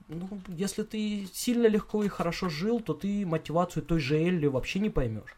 [0.08, 4.80] ну, если ты сильно легко и хорошо жил, то ты мотивацию той же Элли вообще
[4.80, 5.36] не поймешь.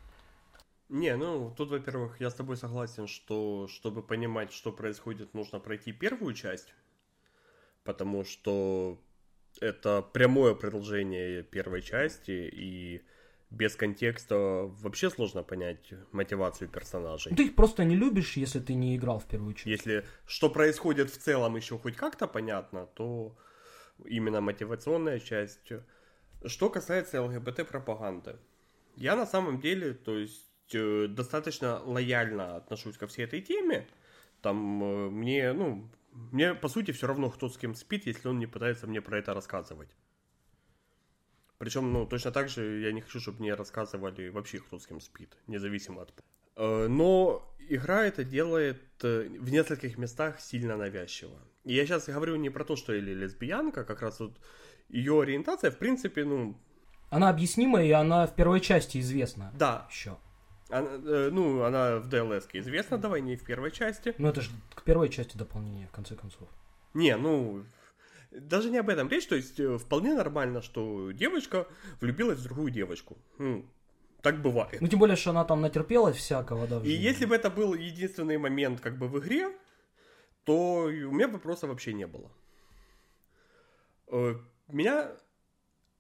[0.90, 5.92] Не, ну, тут, во-первых, я с тобой согласен, что чтобы понимать, что происходит, нужно пройти
[5.92, 6.74] первую часть,
[7.84, 9.00] потому что
[9.62, 13.04] это прямое продолжение первой части, и
[13.52, 17.36] без контекста вообще сложно понять мотивацию персонажей.
[17.36, 19.68] Ты их просто не любишь, если ты не играл в первую часть.
[19.68, 23.36] Если что происходит в целом еще хоть как-то понятно, то
[24.06, 25.72] именно мотивационная часть.
[26.46, 28.38] Что касается ЛГБТ-пропаганды,
[28.96, 33.88] я на самом деле, то есть, достаточно лояльно отношусь ко всей этой теме.
[34.42, 38.40] Там э, мне, ну, мне по сути все равно, кто с кем спит, если он
[38.40, 39.90] не пытается мне про это рассказывать.
[41.58, 45.02] Причем, ну, точно так же я не хочу, чтобы мне рассказывали вообще, кто с кем
[45.02, 46.14] спит, независимо от...
[46.56, 51.38] Э, но игра это делает в нескольких местах сильно навязчиво.
[51.66, 54.40] И я сейчас говорю не про то, что или лесбиянка, как раз вот
[54.88, 56.58] ее ориентация, в принципе, ну...
[57.10, 59.52] Она объяснима, и она в первой части известна.
[59.58, 59.88] Да.
[59.90, 60.18] Еще.
[60.70, 64.14] Она, э, ну, она в DLS известна, давай не в первой части.
[64.18, 66.48] Ну, это же к первой части дополнения, в конце концов.
[66.94, 67.64] Не, ну,
[68.32, 71.68] даже не об этом речь, то есть э, вполне нормально, что девочка
[72.00, 73.18] влюбилась в другую девочку.
[73.40, 73.66] Ну,
[74.22, 74.80] так бывает.
[74.82, 76.82] Ну, тем более, что она там натерпелась всякого, да.
[76.84, 79.52] И если бы это был единственный момент как бы в игре,
[80.44, 82.32] то у меня вопроса вообще не было.
[84.08, 84.36] Э,
[84.68, 85.12] меня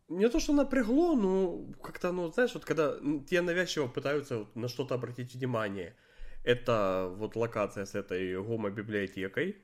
[0.10, 4.96] не то, что напрягло, но как-то, ну, знаешь, вот когда тебе навязчиво пытаются на что-то
[4.96, 5.96] обратить внимание,
[6.44, 9.58] это вот локация с этой гомо-библиотекой,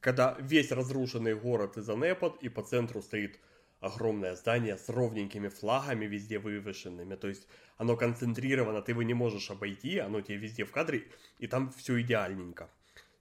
[0.00, 3.38] когда весь разрушенный город занепад, и по центру стоит
[3.80, 9.50] огромное здание с ровненькими флагами везде вывешенными, то есть оно концентрировано, ты его не можешь
[9.50, 11.04] обойти, оно тебе везде в кадре,
[11.38, 12.70] и там все идеальненько.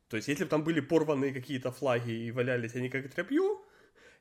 [0.07, 3.64] То есть, если бы там были порванные какие-то флаги и валялись они как тряпью,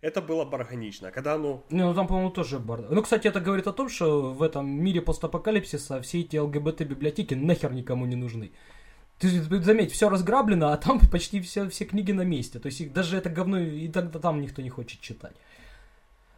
[0.04, 1.10] это было бы органично.
[1.10, 1.64] Когда оно...
[1.70, 2.90] Не, ну там, по-моему, тоже бардак.
[2.90, 7.72] Ну, кстати, это говорит о том, что в этом мире постапокалипсиса все эти ЛГБТ-библиотеки нахер
[7.72, 8.52] никому не нужны.
[9.18, 9.28] Ты
[9.62, 12.58] заметь, все разграблено, а там почти все, все книги на месте.
[12.58, 15.36] То есть их, даже это говно и тогда там никто не хочет читать.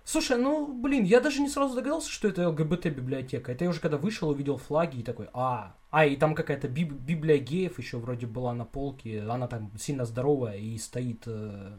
[0.05, 3.51] Слушай, ну, блин, я даже не сразу догадался, что это ЛГБТ-библиотека.
[3.51, 6.95] Это я уже когда вышел, увидел флаги и такой, а, а, и там какая-то биб-
[6.95, 9.23] библия геев еще вроде была на полке.
[9.23, 11.73] Она там сильно здоровая и стоит э,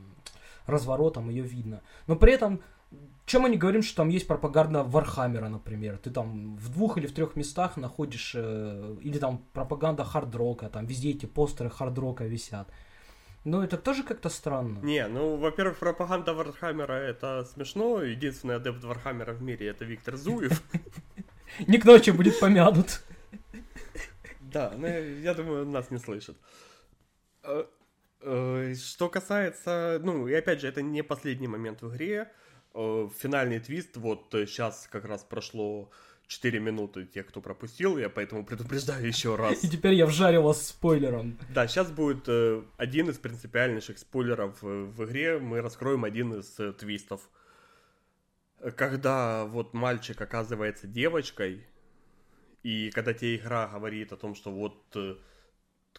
[0.67, 1.81] разворотом, ее видно.
[2.07, 2.61] Но при этом,
[3.25, 5.97] чем мы не говорим, что там есть пропаганда Вархаммера, например.
[5.97, 10.85] Ты там в двух или в трех местах находишь, э, или там пропаганда хардрока, там
[10.85, 12.67] везде эти постеры хардрока висят.
[13.43, 14.79] Ну, это тоже как-то странно.
[14.83, 18.03] Не, ну, во-первых, пропаганда Вархаммера это смешно.
[18.03, 20.61] Единственный адепт Вархаммера в мире это Виктор Зуев.
[21.67, 23.01] Не к ночи будет помянут.
[24.41, 26.37] Да, ну, я думаю, он нас не слышит.
[28.21, 32.31] Э, э, что касается, ну, и опять же, это не последний момент в игре.
[32.73, 35.89] Э, финальный твист, вот сейчас как раз прошло
[36.27, 39.63] 4 минуты тех, кто пропустил, я поэтому предупреждаю еще раз.
[39.63, 41.37] И теперь я вжарил вас спойлером.
[41.53, 45.39] Да, сейчас будет э, один из принципиальнейших спойлеров э, в игре.
[45.39, 47.21] Мы раскроем один из э, твистов.
[48.75, 51.65] Когда вот мальчик оказывается девочкой,
[52.63, 55.15] и когда тебе игра говорит о том, что вот э,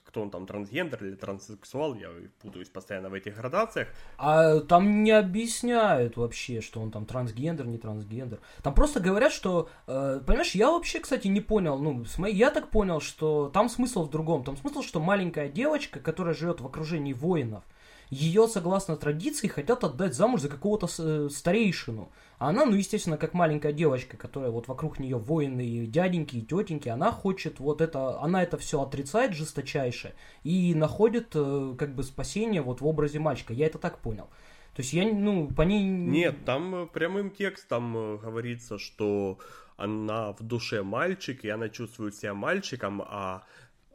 [0.04, 2.08] кто он там, трансгендер или транссексуал, я
[2.42, 3.88] путаюсь постоянно в этих градациях.
[4.16, 8.38] А там не объясняют вообще, что он там трансгендер, не трансгендер.
[8.62, 13.00] Там просто говорят, что, э, понимаешь, я вообще, кстати, не понял, ну, я так понял,
[13.00, 14.44] что там смысл в другом.
[14.44, 17.64] Там смысл, что маленькая девочка, которая живет в окружении воинов,
[18.10, 22.10] ее, согласно традиции, хотят отдать замуж за какого-то э, старейшину.
[22.38, 26.42] А она, ну, естественно, как маленькая девочка, которая вот вокруг нее воины и дяденьки, и
[26.42, 32.02] тетеньки, она хочет вот это, она это все отрицает жесточайше и находит э, как бы
[32.02, 33.52] спасение вот в образе мальчика.
[33.52, 34.28] Я это так понял.
[34.74, 35.84] То есть я, ну, по ней...
[35.84, 39.38] Нет, там э, прямым текстом говорится, что
[39.76, 43.44] она в душе мальчик, и она чувствует себя мальчиком, а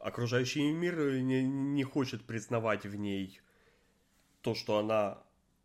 [0.00, 3.40] окружающий мир не, не хочет признавать в ней
[4.44, 5.18] то, что она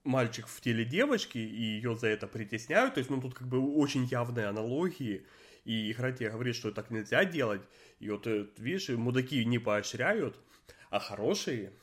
[0.04, 3.60] мальчик в теле девочки, и ее за это притесняют, то есть, ну, тут как бы
[3.76, 5.26] очень явные аналогии,
[5.66, 7.62] и игра тебе говорит, что так нельзя делать,
[8.00, 10.40] и вот, э, видишь, мудаки не поощряют,
[10.90, 11.74] а хорошие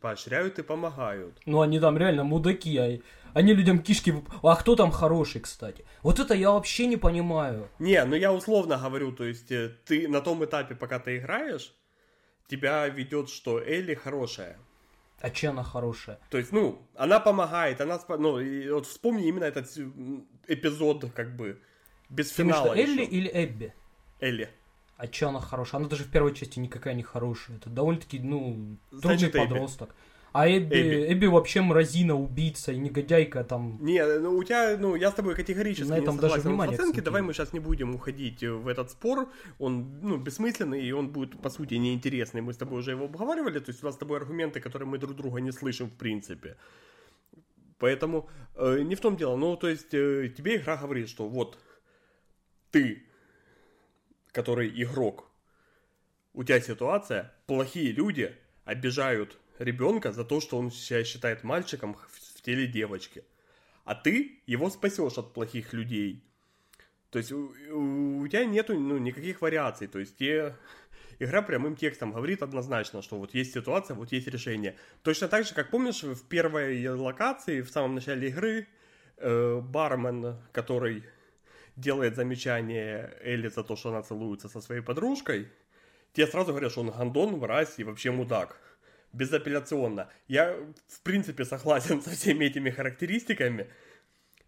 [0.00, 1.40] поощряют и помогают.
[1.46, 2.98] Ну, они там реально мудаки, а
[3.34, 4.12] они людям кишки...
[4.42, 5.84] А кто там хороший, кстати?
[6.02, 7.68] Вот это я вообще не понимаю.
[7.78, 11.72] Не, ну я условно говорю, то есть э, ты на том этапе, пока ты играешь,
[12.48, 14.58] тебя ведет, что Элли хорошая.
[15.24, 16.18] А че она хорошая?
[16.28, 19.66] То есть, ну, она помогает, она, ну, и вот вспомни именно этот
[20.46, 21.58] эпизод, как бы,
[22.10, 22.66] без Ты финала.
[22.66, 23.72] Что, Элли или Эбби?
[24.20, 24.50] Элли.
[24.98, 25.80] А че она хорошая?
[25.80, 27.56] Она даже в первой части никакая не хорошая.
[27.56, 29.88] Это довольно-таки, ну, трудный Значит, подросток.
[29.88, 29.98] Эбби.
[30.34, 31.12] А Эбби, Эбби.
[31.12, 33.78] Эбби вообще мразина, убийца и негодяйка там.
[33.80, 36.76] Не, ну у тебя, ну я с тобой категорически На этом не согласен даже внимание,
[36.76, 37.00] в оценке.
[37.02, 39.28] Давай мы сейчас не будем уходить в этот спор.
[39.60, 42.40] Он, ну, бессмысленный, и он будет, по сути, неинтересный.
[42.40, 44.98] Мы с тобой уже его обговаривали, то есть у нас с тобой аргументы, которые мы
[44.98, 46.56] друг друга не слышим в принципе.
[47.78, 49.36] Поэтому э, не в том дело.
[49.36, 51.58] Ну, то есть э, тебе игра говорит, что вот
[52.72, 53.04] ты,
[54.32, 55.30] который игрок,
[56.32, 62.42] у тебя ситуация, плохие люди обижают ребенка за то, что он себя считает мальчиком в
[62.42, 63.24] теле девочки.
[63.84, 66.24] А ты его спасешь от плохих людей.
[67.10, 67.52] То есть у,
[68.20, 69.86] у тебя нету ну, никаких вариаций.
[69.86, 70.56] То есть те,
[71.18, 74.76] игра прямым текстом говорит однозначно, что вот есть ситуация, вот есть решение.
[75.02, 78.66] Точно так же, как помнишь, в первой локации, в самом начале игры,
[79.18, 81.04] э, бармен, который
[81.76, 85.48] делает замечание Элли за то, что она целуется со своей подружкой,
[86.12, 88.58] тебе сразу говорят, что он гандон, мразь и вообще мудак.
[89.14, 90.08] Безапелляционно.
[90.28, 90.56] Я,
[90.88, 93.68] в принципе, согласен со всеми этими характеристиками,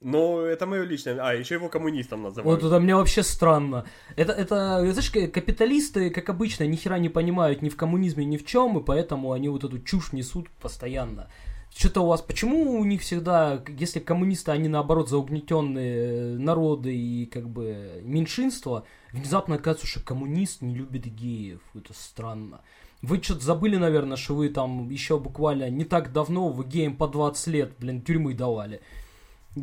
[0.01, 1.19] но это мое личное.
[1.21, 2.62] А, еще его коммунистом называют.
[2.62, 3.87] Вот это мне вообще странно.
[4.17, 8.45] Это, это, знаешь, капиталисты, как обычно, ни хера не понимают ни в коммунизме, ни в
[8.45, 11.31] чем, и поэтому они вот эту чушь несут постоянно.
[11.75, 17.27] Что-то у вас, почему у них всегда, если коммунисты, они наоборот за угнетенные народы и
[17.27, 21.61] как бы меньшинства, внезапно оказывается, что коммунист не любит геев.
[21.75, 22.62] Это странно.
[23.03, 27.07] Вы что-то забыли, наверное, что вы там еще буквально не так давно, вы геям по
[27.07, 28.81] 20 лет, блин, тюрьмы давали.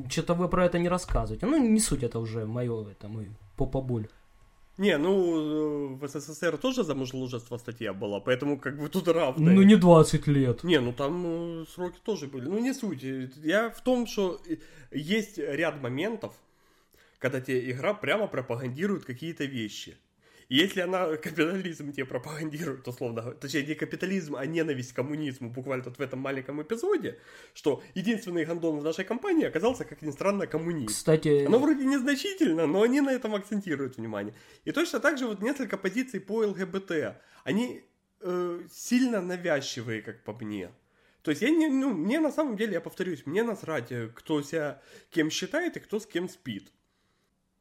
[0.10, 1.46] Что-то вы про это не рассказываете.
[1.46, 4.08] Ну, не суть, это уже мое, это мой попа боль.
[4.78, 9.52] Не, ну, в СССР тоже за мужеложество статья была, поэтому как бы тут равно.
[9.52, 10.64] Ну, не 20 лет.
[10.64, 12.46] Не, ну там ну, сроки тоже были.
[12.46, 13.04] Ну, не суть.
[13.04, 14.42] Я в том, что
[14.92, 16.34] есть ряд моментов,
[17.20, 19.96] когда тебе игра прямо пропагандирует какие-то вещи.
[20.50, 25.98] Если она капитализм тебе пропагандирует, условно, точнее, не капитализм, а ненависть к коммунизму, буквально тут
[25.98, 27.20] в этом маленьком эпизоде,
[27.54, 30.96] что единственный гандон в нашей компании оказался, как ни странно, коммунист.
[30.96, 31.46] Кстати...
[31.46, 34.34] Оно вроде незначительно, но они на этом акцентируют внимание.
[34.66, 37.18] И точно так же вот несколько позиций по ЛГБТ.
[37.44, 37.84] Они
[38.22, 40.70] э, сильно навязчивые, как по мне.
[41.24, 44.42] То есть я не, ну, мне на самом деле, я повторюсь, мне насрать, э, кто
[44.42, 46.72] себя кем считает и кто с кем спит.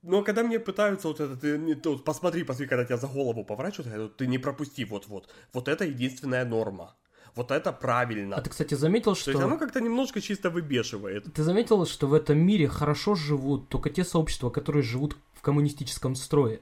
[0.02, 3.44] Но когда мне пытаются вот это, ты, не, вот посмотри, посмотри, когда тебя за голову
[3.44, 5.28] поворачивают, ты не пропусти, вот-вот.
[5.52, 6.96] Вот это единственная норма.
[7.36, 8.36] Вот это правильно.
[8.36, 9.26] А ты, кстати, заметил, что...
[9.26, 11.32] То есть оно как-то немножко чисто выбешивает.
[11.32, 16.14] Ты заметил, что в этом мире хорошо живут только те сообщества, которые живут в коммунистическом
[16.14, 16.60] строе?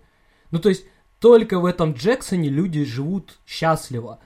[0.51, 0.85] Ну, то есть,
[1.19, 4.21] только в этом Джексоне люди живут счастливо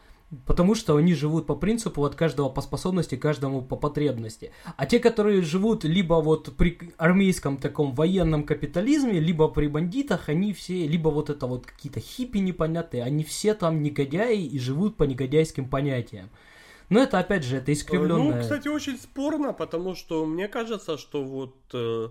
[0.46, 4.52] потому что они живут по принципу от каждого по способности, каждому по потребности.
[4.76, 10.52] А те, которые живут либо вот при армейском таком военном капитализме, либо при бандитах, они
[10.52, 15.04] все, либо вот это вот какие-то хиппи непонятные, они все там негодяи и живут по
[15.04, 16.30] негодяйским понятиям.
[16.90, 18.34] Но это опять же, это искривленное.
[18.36, 22.08] Ну, кстати, очень спорно, потому что мне кажется, что вот э,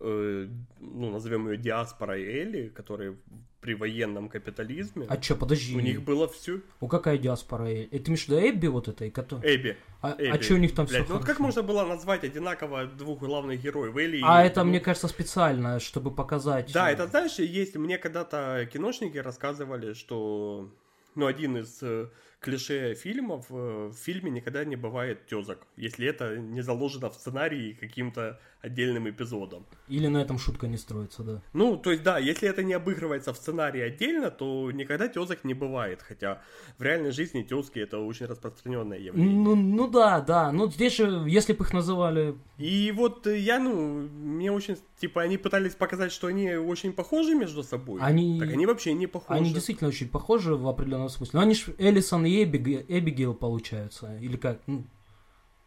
[0.00, 0.48] э,
[0.80, 3.16] ну, назовем ее диаспорой Элли, которые
[3.62, 5.06] при военном капитализме.
[5.08, 5.76] А чё, подожди.
[5.76, 6.60] У них было все.
[6.80, 7.68] У какая диаспора?
[7.68, 9.10] Это между Эбби вот этой?
[9.10, 9.54] Которая...
[9.54, 9.76] Эбби.
[10.00, 10.26] А, Эбби.
[10.26, 13.20] а чё у них там Блядь, все ну вот как можно было назвать одинаково двух
[13.20, 13.96] главных героев?
[13.96, 14.48] Элли А и...
[14.48, 16.72] это, мне кажется, специально, чтобы показать...
[16.72, 17.76] Да, э, это, знаешь, есть...
[17.76, 20.68] Мне когда-то киношники рассказывали, что...
[21.14, 22.08] Ну, один из э,
[22.42, 27.76] клише фильмов, э, в фильме никогда не бывает тезок, если это не заложено в сценарии
[27.80, 29.64] каким-то отдельным эпизодом.
[29.88, 31.42] Или на этом шутка не строится, да.
[31.52, 35.54] Ну, то есть, да, если это не обыгрывается в сценарии отдельно, то никогда тезок не
[35.54, 36.00] бывает.
[36.02, 36.40] Хотя
[36.78, 39.34] в реальной жизни тезки это очень распространенное явление.
[39.34, 40.52] Ну, ну да, да.
[40.52, 42.34] Ну здесь же, если бы их называли...
[42.58, 47.34] И вот э, я, ну, мне очень, типа, они пытались показать, что они очень похожи
[47.34, 48.00] между собой.
[48.00, 49.40] Они- Так они вообще не похожи.
[49.40, 51.32] Они действительно очень похожи в определенном смысле.
[51.38, 54.16] Но они же Элисон и Эбиге- Эбигейл получаются.
[54.18, 54.60] Или как?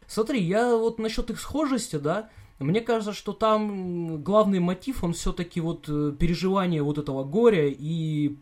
[0.07, 5.59] Смотри, я вот насчет их схожести, да, мне кажется, что там главный мотив, он все-таки
[5.59, 8.37] вот э, переживание вот этого горя и,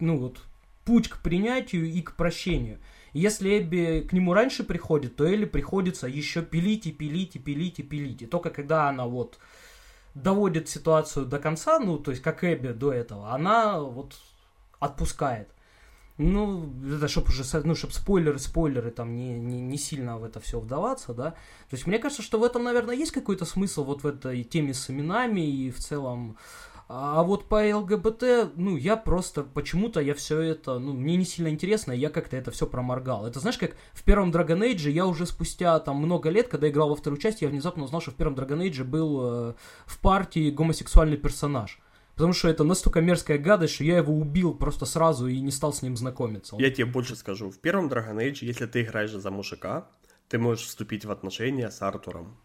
[0.00, 0.40] ну вот,
[0.84, 2.80] путь к принятию и к прощению.
[3.12, 7.78] Если Эбби к нему раньше приходит, то Элли приходится еще пилить и пилить и пилить
[7.78, 8.22] и пилить.
[8.22, 9.38] И только когда она вот
[10.14, 14.16] доводит ситуацию до конца, ну, то есть как Эбби до этого, она вот
[14.80, 15.48] отпускает.
[16.18, 20.40] Ну, это чтобы уже, ну, чтобы спойлеры, спойлеры там не, не, не сильно в это
[20.40, 21.30] все вдаваться, да.
[21.70, 24.74] То есть мне кажется, что в этом, наверное, есть какой-то смысл вот в этой теме
[24.74, 26.36] с именами и в целом.
[26.90, 31.48] А вот по ЛГБТ, ну, я просто почему-то я все это, ну, мне не сильно
[31.50, 33.26] интересно, я как-то это все проморгал.
[33.26, 36.88] Это знаешь, как в первом Dragon Age я уже спустя там много лет, когда играл
[36.88, 39.54] во вторую часть, я внезапно узнал, что в первом Dragon Age был э,
[39.86, 41.78] в партии гомосексуальный персонаж.
[42.18, 45.72] Потому что это настолько мерзкая гадость, что я его убил просто сразу и не стал
[45.72, 46.56] с ним знакомиться.
[46.58, 47.48] Я тебе больше скажу.
[47.48, 49.86] В первом Dragon Age, если ты играешь за мужика,
[50.28, 52.36] ты можешь вступить в отношения с Артуром.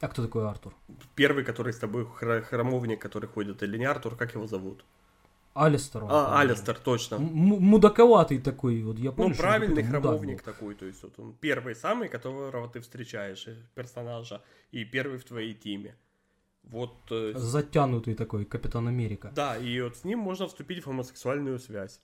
[0.00, 0.74] А кто такой Артур?
[1.14, 4.84] Первый, который с тобой, хра- храмовник, который ходит, или не Артур, как его зовут?
[5.54, 6.02] Алистер.
[6.02, 6.40] он, А.
[6.40, 7.14] Алистер, точно.
[7.16, 7.22] М-
[7.60, 9.34] мудаковатый такой, вот я помню.
[9.36, 14.40] Ну, правильный храмовник такой, то есть вот он первый самый, которого ты встречаешь, э, персонажа,
[14.72, 15.94] и первый в твоей теме.
[16.64, 16.94] Вот...
[17.10, 19.32] Э, Затянутый такой Капитан Америка.
[19.34, 22.00] Да, и вот с ним можно вступить в гомосексуальную связь.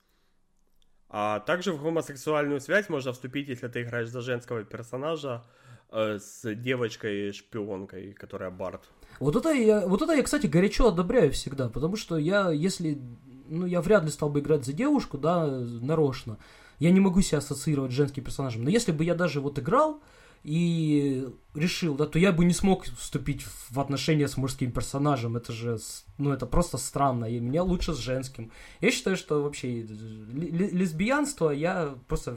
[1.09, 5.45] А также в гомосексуальную связь можно вступить, если ты играешь за женского персонажа
[5.91, 8.83] э, с девочкой-шпионкой, которая Барт.
[9.21, 13.01] Вот это, я, вот это я, кстати, горячо одобряю всегда, потому что я, если...
[13.49, 16.39] Ну, я вряд ли стал бы играть за девушку, да, нарочно.
[16.79, 18.63] Я не могу себя ассоциировать с женским персонажем.
[18.63, 20.03] Но если бы я даже вот играл,
[20.45, 25.37] и решил, да, то я бы не смог вступить в отношения с мужским персонажем.
[25.37, 25.79] Это же,
[26.17, 27.27] ну, это просто странно.
[27.27, 28.51] И мне лучше с женским.
[28.81, 32.37] Я считаю, что вообще лесбиянство я просто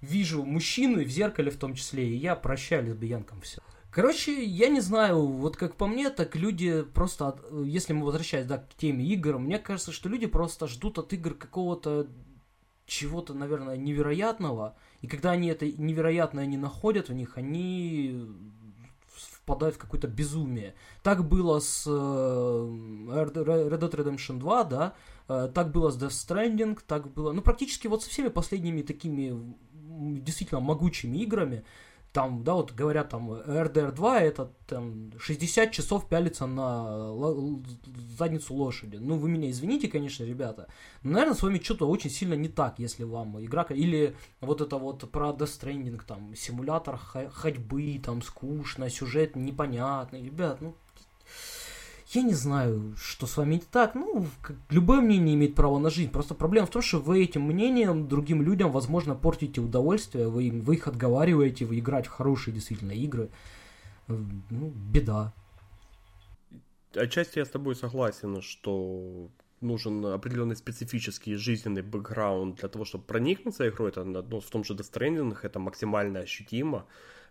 [0.00, 3.60] вижу мужчину в зеркале в том числе, и я прощаю лесбиянкам все.
[3.90, 8.58] Короче, я не знаю, вот как по мне, так люди просто, если мы возвращаемся, да,
[8.58, 12.06] к теме игр, мне кажется, что люди просто ждут от игр какого-то
[12.86, 18.26] чего-то, наверное, невероятного, и когда они это невероятное не находят в них, они
[19.50, 20.74] впадают в какое-то безумие.
[21.02, 24.94] Так было с э, Red Dead Redemption 2, да,
[25.28, 29.54] э, так было с Death Stranding, так было, ну, практически вот со всеми последними такими
[29.72, 31.64] действительно могучими играми,
[32.12, 37.12] там, да, вот говорят, там, RDR 2 это там 60 часов пялится на
[38.18, 38.96] задницу лошади.
[38.96, 40.68] Ну, вы меня извините, конечно, ребята.
[41.02, 43.62] Но, наверное, с вами что-то очень сильно не так, если вам игра...
[43.70, 50.24] Или вот это вот про Death Stranding, там, симулятор ходьбы, там, скучно, сюжет непонятный.
[50.24, 50.74] Ребят, ну,
[52.12, 53.94] я не знаю, что с вами не так.
[53.94, 54.26] Ну,
[54.68, 56.10] любое мнение имеет право на жизнь.
[56.10, 60.74] Просто проблема в том, что вы этим мнением другим людям, возможно, портите удовольствие, вы, вы
[60.74, 63.30] их отговариваете, вы играть в хорошие действительно игры.
[64.08, 64.16] Э,
[64.50, 65.32] ну, беда.
[66.94, 69.28] Отчасти я с тобой согласен, что
[69.60, 73.90] нужен определенный специфический жизненный бэкграунд для того, чтобы проникнуться игрой.
[73.90, 76.86] Это ну, в том же Death Stranding это максимально ощутимо.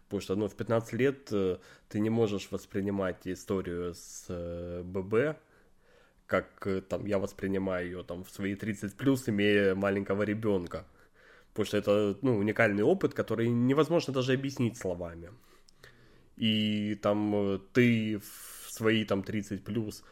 [0.09, 1.57] Потому что ну, в 15 лет э,
[1.87, 5.37] ты не можешь воспринимать историю с э, ББ,
[6.25, 10.87] как э, там я воспринимаю ее там в свои 30 плюс, имея маленького ребенка.
[11.53, 15.29] Потому что это ну, уникальный опыт, который невозможно даже объяснить словами.
[16.37, 20.03] И там ты в свои там 30 плюс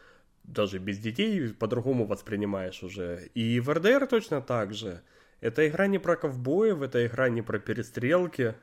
[0.44, 3.30] даже без детей по-другому воспринимаешь уже.
[3.34, 5.02] И в РДР точно так же.
[5.40, 8.54] Это игра не про ковбоев, это игра не про перестрелки,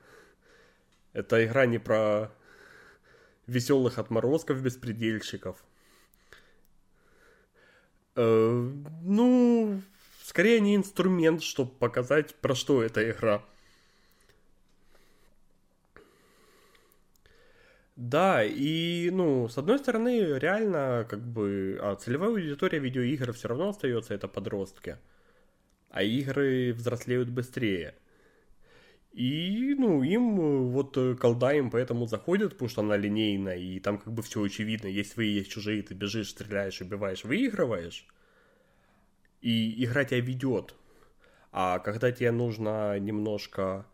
[1.15, 2.31] это игра не про
[3.47, 5.63] веселых отморозков беспредельщиков.
[8.15, 8.71] Э,
[9.03, 9.81] ну,
[10.23, 13.43] скорее не инструмент, чтобы показать, про что эта игра.
[17.95, 23.69] Да, и, ну, с одной стороны, реально, как бы, а целевая аудитория видеоигр все равно
[23.69, 24.97] остается, это подростки.
[25.91, 27.95] А игры взрослеют быстрее.
[29.15, 33.79] И, ну, им э, вот э, колда им поэтому заходит, потому что она линейная, и
[33.79, 34.87] там как бы все очевидно.
[34.87, 38.05] Есть свои, есть чужие, ты бежишь, стреляешь, убиваешь, выигрываешь.
[39.39, 40.75] И игра тебя ведет.
[41.53, 43.85] А когда тебе нужно немножко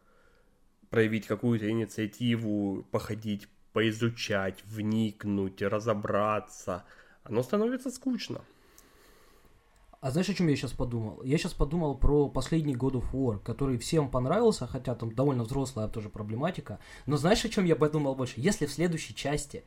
[0.89, 6.83] проявить какую-то инициативу, походить, поизучать, вникнуть, разобраться,
[7.23, 8.41] оно становится скучно.
[10.01, 11.21] А знаешь, о чем я сейчас подумал?
[11.21, 15.87] Я сейчас подумал про последний God of War, который всем понравился, хотя там довольно взрослая
[15.87, 16.79] тоже проблематика.
[17.05, 18.33] Но знаешь, о чем я подумал больше?
[18.37, 19.63] Если в следующей части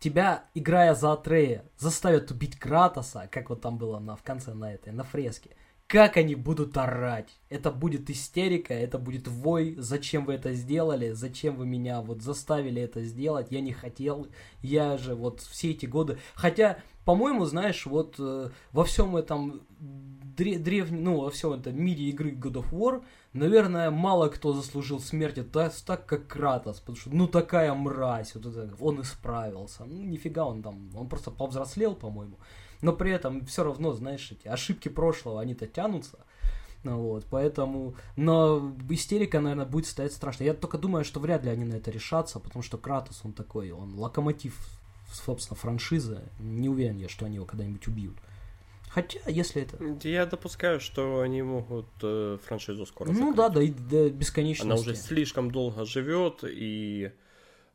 [0.00, 4.74] тебя, играя за Атрея, заставят убить Кратоса, как вот там было на, в конце на
[4.74, 5.50] этой, на фреске,
[5.90, 7.40] как они будут орать.
[7.48, 9.74] Это будет истерика, это будет вой.
[9.76, 11.10] Зачем вы это сделали?
[11.10, 13.48] Зачем вы меня вот заставили это сделать?
[13.50, 14.28] Я не хотел.
[14.62, 16.18] Я же вот все эти годы...
[16.36, 22.30] Хотя по-моему, знаешь, вот э, во всем этом древнем, ну, во всем этом мире игры
[22.30, 27.26] God of War, наверное, мало кто заслужил смерти так, так как Кратос, потому что, ну,
[27.26, 29.86] такая мразь, вот это, он исправился.
[29.86, 32.38] Ну, нифига он там, он просто повзрослел, по-моему.
[32.82, 36.18] Но при этом все равно, знаешь, эти ошибки прошлого, они-то тянутся.
[36.82, 40.44] Ну, вот, поэтому, но истерика, наверное, будет стоять страшно.
[40.44, 43.70] Я только думаю, что вряд ли они на это решатся, потому что Кратос, он такой,
[43.70, 44.56] он локомотив
[45.12, 46.22] собственно, франшиза.
[46.38, 48.16] Не уверен я, что они его когда-нибудь убьют.
[48.88, 50.08] Хотя, если это...
[50.08, 53.36] Я допускаю, что они могут э, франшизу скоро Ну закрыть.
[53.36, 54.66] да, да, и до бесконечности.
[54.66, 57.12] Она уже слишком долго живет, и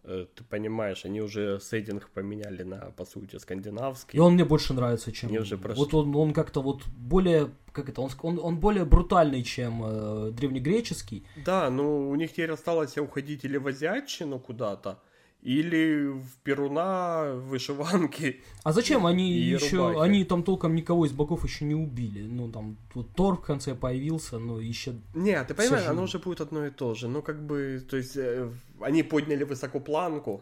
[0.06, 4.18] ты понимаешь, они уже сеттинг поменяли на, по сути, скандинавский.
[4.18, 5.30] И он мне больше нравится, чем...
[5.30, 5.84] Они уже прошли.
[5.84, 7.50] Вот он, он как-то вот более...
[7.72, 8.02] Как это?
[8.02, 11.26] Он, он, он более брутальный, чем э, древнегреческий.
[11.46, 15.00] Да, ну у них теперь осталось уходить или в азиатчину куда-то,
[15.46, 18.42] или в Перуна вышиванки.
[18.64, 20.00] А зачем они еще, рубахи.
[20.00, 22.24] они там толком никого из богов еще не убили.
[22.24, 24.96] Ну там вот Тор в конце появился, но еще.
[25.14, 27.08] Не, ты понимаешь, оно уже будет одно и то же.
[27.08, 28.50] Ну как бы, то есть э,
[28.82, 30.42] они подняли высоко планку,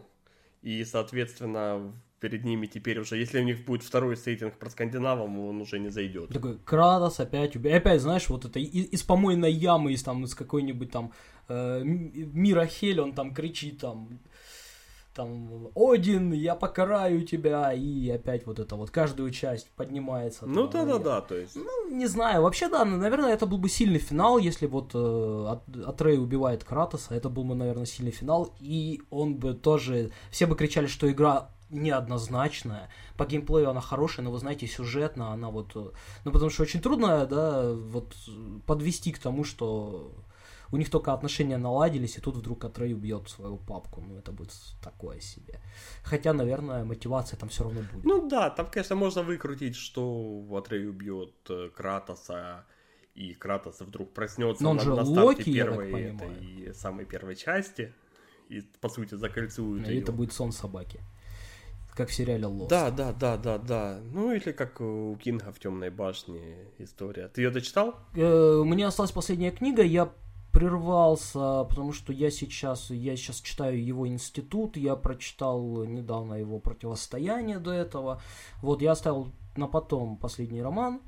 [0.62, 5.60] и соответственно перед ними теперь уже, если у них будет второй сеттинг про скандинавов, он
[5.60, 6.30] уже не зайдет.
[6.30, 7.54] Такой, Кратос опять.
[7.56, 11.12] И опять, знаешь, вот это из, из помойной ямы, из там, из какой-нибудь там
[11.48, 14.08] э, мира Хель, он там кричит там,
[15.14, 20.46] там, Один, я покараю тебя, и опять вот это вот, каждую часть поднимается.
[20.46, 21.56] Ну да-да-да, то есть.
[21.56, 25.56] Ну, не знаю, вообще, да, наверное, это был бы сильный финал, если вот э,
[25.86, 30.56] Атрей убивает Кратоса, это был бы, наверное, сильный финал, и он бы тоже, все бы
[30.56, 32.88] кричали, что игра неоднозначная.
[33.16, 35.72] По геймплею она хорошая, но вы знаете, сюжетно она вот...
[35.74, 35.90] Э,
[36.24, 38.14] ну, потому что очень трудно, да, вот
[38.66, 40.12] подвести к тому, что
[40.70, 44.00] у них только отношения наладились, и тут вдруг Атрей убьет свою папку.
[44.00, 44.52] Ну, это будет
[44.82, 45.60] такое себе.
[46.02, 48.04] Хотя, наверное, мотивация там все равно будет.
[48.04, 52.64] Ну да, там, конечно, можно выкрутить, что Атрей убьет э, Кратоса,
[53.14, 56.74] и Кратос вдруг проснется Но он на, же на Локи, старте первой я так этой
[56.74, 57.92] самой первой части.
[58.48, 60.02] И, по сути, закольцуют и ее.
[60.02, 61.00] это будет сон собаки.
[61.94, 62.68] Как в сериале Lost.
[62.68, 64.00] Да, да, да, да, да.
[64.12, 67.28] Ну или как у Кинга в Темной башне история.
[67.28, 67.94] Ты ее дочитал?
[68.16, 70.12] Э, у меня осталась последняя книга, я
[70.54, 77.58] прервался, потому что я сейчас, я сейчас читаю его институт, я прочитал недавно его противостояние
[77.58, 78.22] до этого.
[78.62, 81.00] Вот я оставил на потом последний роман.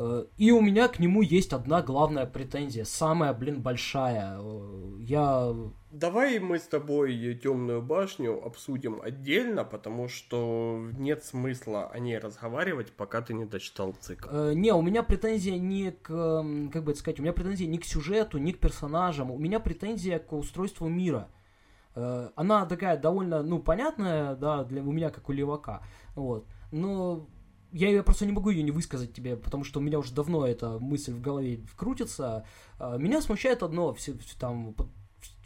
[0.00, 4.38] Э, и у меня к нему есть одна главная претензия, самая, блин, большая.
[4.40, 5.54] Э, я...
[5.90, 12.92] Давай мы с тобой темную башню обсудим отдельно, потому что нет смысла о ней разговаривать,
[12.92, 14.28] пока ты не дочитал цикл.
[14.30, 16.08] Э, не, у меня претензия не к,
[16.72, 19.60] как бы это сказать, у меня претензия не к сюжету, не к персонажам, у меня
[19.60, 21.28] претензия к устройству мира.
[21.94, 25.82] Э, она такая довольно, ну, понятная, да, для у меня как у левака,
[26.14, 27.26] вот, но
[27.72, 30.46] я ее просто не могу ее не высказать тебе, потому что у меня уже давно
[30.46, 32.46] эта мысль в голове крутится.
[32.78, 34.74] А, меня смущает одно, все, там,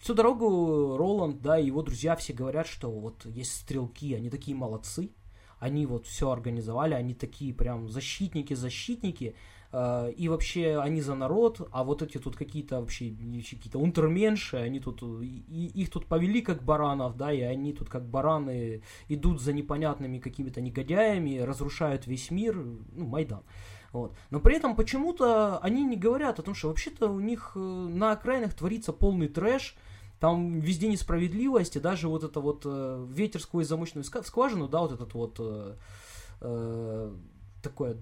[0.00, 4.56] всю дорогу Роланд, да, и его друзья все говорят, что вот есть стрелки, они такие
[4.56, 5.10] молодцы,
[5.58, 9.53] они вот все организовали, они такие прям защитники-защитники, Э,
[10.16, 15.02] и вообще они за народ, а вот эти тут какие-то вообще какие-то унтерменши, они тут,
[15.02, 20.18] и, их тут повели как баранов, да, и они тут как бараны идут за непонятными
[20.18, 23.42] какими-то негодяями, разрушают весь мир, ну, Майдан.
[23.94, 24.12] Вот.
[24.30, 28.10] Но при этом почему-то они не говорят о том, что вообще-то у них э, на
[28.10, 29.76] окраинах творится полный трэш,
[30.18, 34.92] там везде несправедливость, и даже вот это вот э, ветер сквозь замочную скважину, да, вот
[34.92, 35.76] этот вот э,
[36.40, 37.14] э,
[37.62, 37.96] такое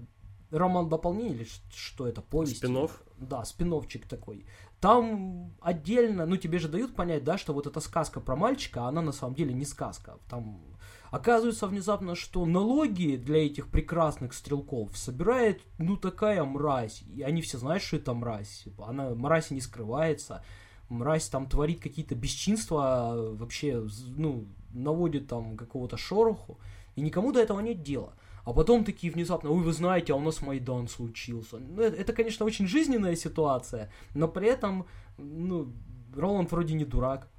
[0.57, 2.57] роман дополнение или что это, повесть?
[2.57, 3.03] Спинов?
[3.17, 4.45] Да, спиновчик такой.
[4.79, 9.01] Там отдельно, ну тебе же дают понять, да, что вот эта сказка про мальчика, она
[9.01, 10.17] на самом деле не сказка.
[10.29, 10.61] Там
[11.09, 17.03] оказывается внезапно, что налоги для этих прекрасных стрелков собирает, ну, такая мразь.
[17.03, 18.65] И они все знают, что это мразь.
[18.77, 20.43] Она, мразь не скрывается.
[20.89, 23.87] Мразь там творит какие-то бесчинства, вообще,
[24.17, 26.59] ну, наводит там какого-то шороху.
[26.95, 28.13] И никому до этого нет дела.
[28.45, 31.59] А потом такие внезапно, ой, вы знаете, а у нас Майдан случился.
[31.59, 34.85] Ну, это, это, конечно, очень жизненная ситуация, но при этом,
[35.17, 35.73] ну,
[36.15, 37.29] Роланд вроде не дурак.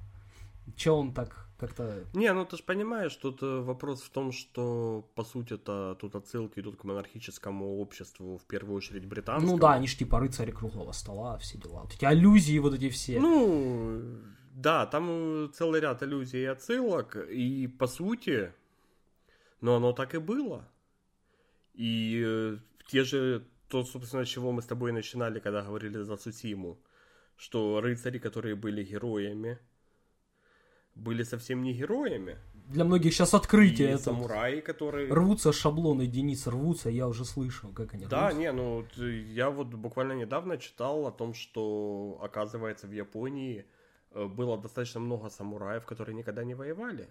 [0.75, 2.03] Че он так как-то...
[2.13, 6.15] Не, ну ты же понимаешь, тут э, вопрос в том, что, по сути, это тут
[6.15, 9.53] отсылки идут к монархическому обществу, в первую очередь британскому.
[9.53, 11.81] Ну да, они же типа рыцари круглого стола, все дела.
[11.81, 13.19] Вот эти аллюзии вот эти все.
[13.19, 14.01] Ну,
[14.53, 18.51] да, там э, целый ряд аллюзий и отсылок, и, по сути,
[19.61, 20.67] но оно так и было.
[21.75, 22.57] И э,
[22.87, 26.79] те же, то, собственно, с чего мы с тобой начинали, когда говорили за Сусиму,
[27.35, 29.59] что рыцари, которые были героями,
[30.95, 32.37] были совсем не героями.
[32.67, 33.89] Для многих сейчас открытие.
[33.89, 35.13] И это самураи, которые...
[35.13, 38.39] Рвутся шаблоны, Денис, рвутся, я уже слышал, как они Да, рвутся.
[38.39, 38.85] не, ну,
[39.33, 43.65] я вот буквально недавно читал о том, что, оказывается, в Японии
[44.11, 47.09] э, было достаточно много самураев, которые никогда не воевали.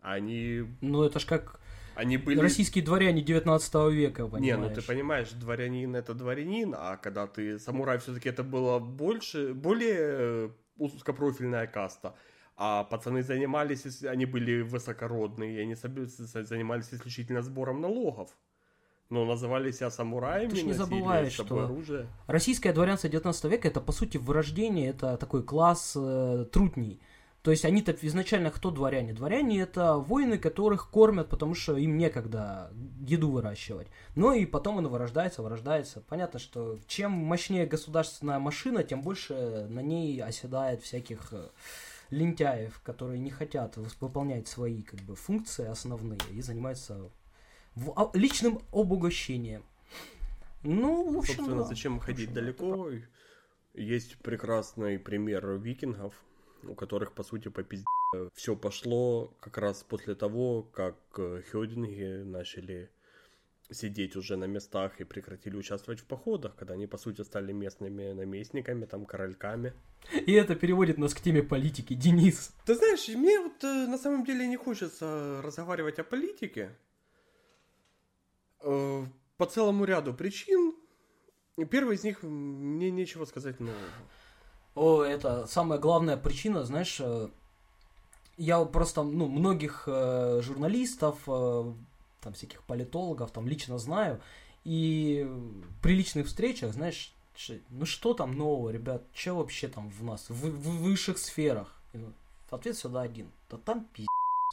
[0.00, 0.64] Они...
[0.80, 1.60] Ну, это ж как
[1.94, 2.40] они были...
[2.40, 4.42] Российские дворяне 19 века, понимаешь?
[4.42, 9.54] Не, ну ты понимаешь, дворянин это дворянин, а когда ты самурай, все-таки это было больше,
[9.54, 12.14] более э, узкопрофильная каста.
[12.56, 18.30] А пацаны занимались, они были высокородные, они занимались исключительно сбором налогов.
[19.08, 22.06] Но называли себя самураями, Ты же не забываешь, что оружие.
[22.26, 27.00] российское дворянство 19 века это по сути вырождение, это такой класс э, трутней.
[27.42, 29.12] То есть они-то изначально кто дворяне?
[29.12, 32.70] Дворяне это воины, которых кормят, потому что им некогда
[33.00, 33.88] еду выращивать.
[34.14, 36.00] Ну и потом оно вырождается, вырождается.
[36.08, 41.48] Понятно, что чем мощнее государственная машина, тем больше на ней оседает всяких э,
[42.10, 47.10] лентяев, которые не хотят выполнять свои как бы, функции основные и занимаются
[47.74, 49.64] в, личным обогащением.
[50.62, 51.68] Ну, в общем, Собственно, да.
[51.68, 52.90] зачем ходить общем, далеко?
[53.74, 56.14] Есть прекрасный пример викингов,
[56.64, 57.86] у которых, по сути, по пизде
[58.34, 62.90] все пошло как раз после того, как э, Хёдинги начали
[63.70, 68.12] сидеть уже на местах и прекратили участвовать в походах, когда они, по сути, стали местными
[68.12, 69.72] наместниками, там, корольками.
[70.26, 71.94] И это переводит нас к теме политики.
[71.94, 72.54] Денис.
[72.66, 76.76] Ты знаешь, мне вот э, на самом деле не хочется разговаривать о политике.
[78.60, 79.04] Э,
[79.36, 80.74] по целому ряду причин.
[81.70, 83.78] Первый из них мне нечего сказать нового.
[84.74, 87.28] О, это самая главная причина, знаешь, э,
[88.38, 91.72] я просто, ну, многих э, журналистов, э,
[92.20, 94.20] там, всяких политологов, там, лично знаю,
[94.64, 95.30] и
[95.82, 97.14] при личных встречах, знаешь,
[97.70, 101.74] ну что там нового, ребят, что вообще там в нас, в, в высших сферах?
[101.92, 102.12] Ну,
[102.50, 104.08] ответ всегда один, да там пиздец,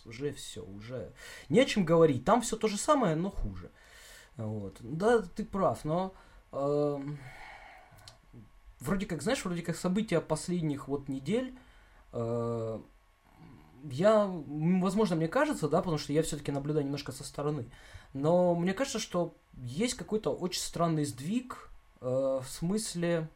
[0.05, 1.11] уже все, уже
[1.49, 3.69] не о чем говорить, там все то же самое, но хуже.
[4.37, 4.77] Вот.
[4.79, 6.13] Да, ты прав, но
[6.51, 6.99] э,
[8.79, 11.57] вроде как, знаешь, вроде как события последних вот недель
[12.13, 12.79] э,
[13.91, 17.65] я, возможно, мне кажется, да, потому что я все-таки наблюдаю немножко со стороны,
[18.13, 21.69] но мне кажется, что есть какой-то очень странный сдвиг
[22.01, 23.29] э, в смысле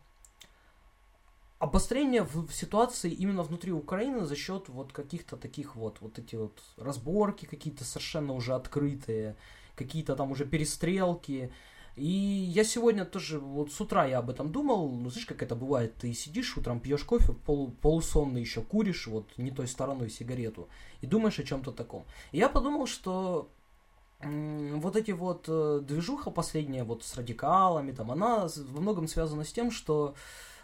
[1.59, 6.35] обострения в, в ситуации именно внутри Украины за счет вот каких-то таких вот, вот эти
[6.35, 9.37] вот разборки какие-то совершенно уже открытые,
[9.75, 11.53] какие-то там уже перестрелки,
[11.95, 15.55] и я сегодня тоже, вот с утра я об этом думал, ну, знаешь, как это
[15.55, 20.67] бывает, ты сидишь утром, пьешь кофе, пол, полусонный еще куришь, вот не той стороной сигарету,
[21.01, 22.05] и думаешь о чем-то таком.
[22.31, 23.49] И я подумал, что
[24.23, 29.51] вот эти вот э, движуха последняя вот с радикалами, там, она во многом связана с
[29.51, 30.15] тем, что,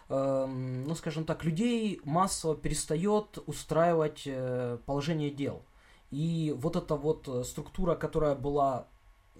[0.08, 5.62] э, ну, скажем так, людей массово перестает устраивать э, положение дел.
[6.10, 8.86] И вот эта вот э, структура, которая была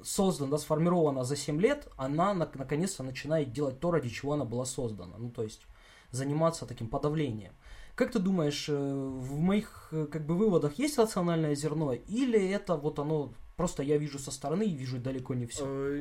[0.05, 4.65] создана, сформирована за 7 лет, она на, наконец-то начинает делать то, ради чего она была
[4.65, 5.17] создана.
[5.19, 5.67] Ну, то есть
[6.11, 7.53] заниматься таким подавлением.
[7.95, 12.77] Как ты думаешь, э, в моих э, как бы выводах есть рациональное зерно, или это
[12.77, 15.65] вот оно просто я вижу со стороны и вижу далеко не все?
[15.67, 16.01] Э,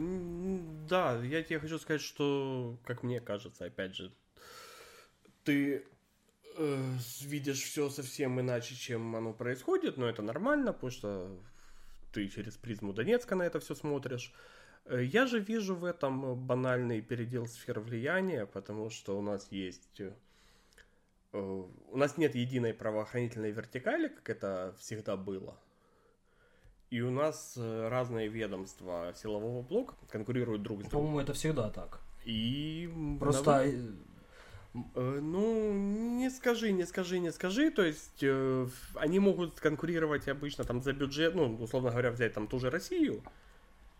[0.88, 4.14] да, я тебе хочу сказать, что, как мне кажется, опять же,
[5.44, 5.84] ты
[6.58, 6.84] э,
[7.22, 11.38] видишь все совсем иначе, чем оно происходит, но это нормально, потому что
[12.12, 14.34] ты через призму Донецка на это все смотришь.
[14.86, 20.02] Э, я же вижу в этом банальный передел сфер влияния, потому что у нас есть...
[20.02, 20.12] Э,
[21.32, 25.58] у нас нет единой правоохранительной вертикали, как это всегда было.
[26.90, 31.08] И у нас э, разные ведомства силового блока конкурируют друг с другом.
[31.08, 32.02] По-моему, это всегда так.
[32.26, 33.82] И просто Э,
[34.74, 35.74] ну,
[36.18, 37.72] не скажи, не скажи, не скажи.
[37.72, 42.48] То есть э, они могут конкурировать обычно там за бюджет, ну, условно говоря, взять там
[42.48, 43.24] ту же Россию.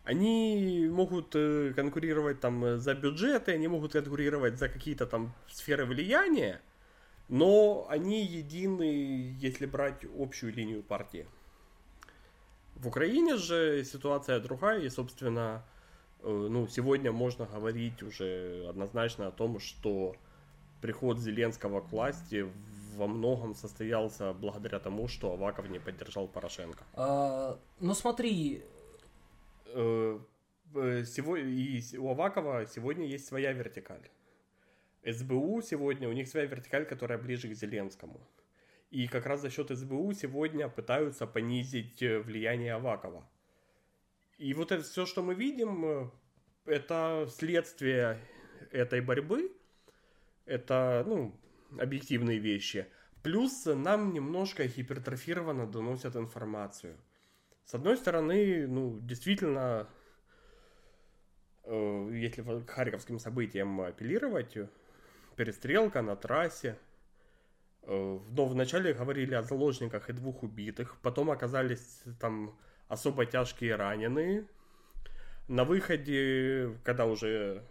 [0.04, 6.60] Они могут э, конкурировать там за бюджеты, они могут конкурировать за какие-то там сферы влияния,
[7.28, 11.26] но они едины, если брать общую линию партии.
[12.76, 15.62] В Украине же ситуация другая, и, собственно,
[16.22, 20.16] э, ну, сегодня можно говорить уже однозначно о том, что
[20.80, 22.46] приход Зеленского к власти
[22.96, 26.84] во многом состоялся благодаря тому, что Аваков не поддержал Порошенко.
[26.94, 28.62] А, ну смотри...
[29.66, 30.18] Э,
[30.74, 34.10] э, сегодня, и у Авакова сегодня есть своя вертикаль.
[35.04, 38.20] СБУ сегодня, у них своя вертикаль, которая ближе к Зеленскому.
[38.90, 43.28] И как раз за счет СБУ сегодня пытаются понизить э, влияние Авакова.
[44.36, 46.10] И вот это все, что мы видим,
[46.64, 48.18] это следствие
[48.70, 49.52] этой борьбы,
[50.46, 51.34] это, ну,
[51.78, 52.86] объективные вещи.
[53.22, 56.96] Плюс нам немножко гипертрофированно доносят информацию.
[57.64, 59.88] С одной стороны, ну, действительно,
[61.64, 64.56] э, если к харьковским событиям апеллировать,
[65.36, 66.78] перестрелка на трассе,
[67.82, 74.46] э, но вначале говорили о заложниках и двух убитых, потом оказались там особо тяжкие раненые.
[75.46, 77.64] На выходе, когда уже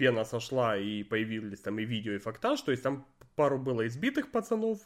[0.00, 3.04] пена сошла и появились там и видео, и фактаж, то есть там
[3.36, 4.78] пару было избитых пацанов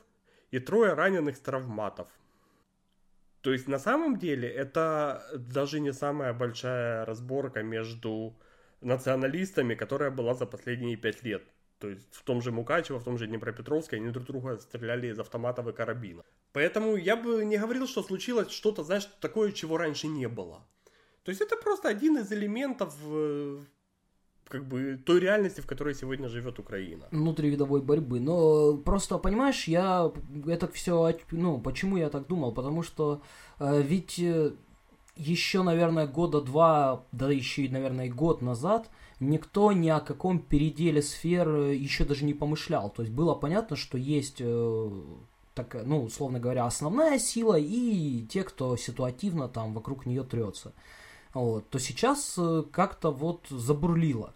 [0.51, 2.09] и трое раненых с травматов.
[3.41, 8.35] То есть на самом деле это даже не самая большая разборка между
[8.81, 11.45] националистами, которая была за последние пять лет.
[11.79, 15.19] То есть в том же Мукачево, в том же Днепропетровске они друг друга стреляли из
[15.21, 16.25] автоматов и карабина.
[16.53, 20.67] Поэтому я бы не говорил, что случилось что-то, знаешь, такое, чего раньше не было.
[21.23, 23.61] То есть это просто один из элементов э,
[24.49, 27.07] как бы той реальности, в которой сегодня живет Украина.
[27.11, 28.21] Внутривидовой борьбы.
[28.21, 30.13] Но просто, понимаешь, я
[30.47, 32.53] это все, ну, почему я так думал?
[32.53, 33.23] Потому что
[33.59, 34.53] э, ведь э,
[35.17, 38.91] еще, наверное, года два, да еще наверное, год назад
[39.21, 42.91] никто ни о каком переделе сфер э, еще даже не помышлял.
[42.91, 44.91] То есть было понятно, что есть э,
[45.55, 50.73] так, ну, условно говоря, основная сила и те, кто ситуативно там вокруг нее трется.
[51.35, 54.35] Вот, то сейчас э, как-то вот забурлило.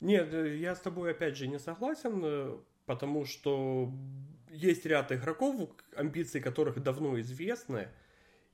[0.00, 3.92] Нет, э, я с тобой опять же не согласен, э, потому что
[4.50, 7.88] есть ряд игроков, амбиции которых давно известны,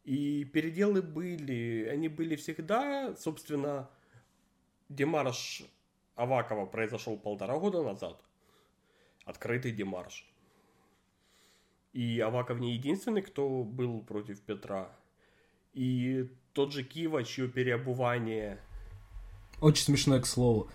[0.05, 3.89] и переделы были, они были всегда, собственно,
[4.91, 5.65] демарш
[6.15, 8.23] Авакова произошел полтора года назад,
[9.25, 10.27] открытый демарш.
[11.95, 14.95] И Аваков не единственный, кто был против Петра.
[15.73, 18.59] И тот же Кива, чье переобувание...
[19.61, 20.69] Очень смешное, к слову.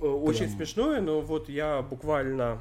[0.00, 0.56] Э, очень Прям...
[0.56, 2.60] смешное, но вот я буквально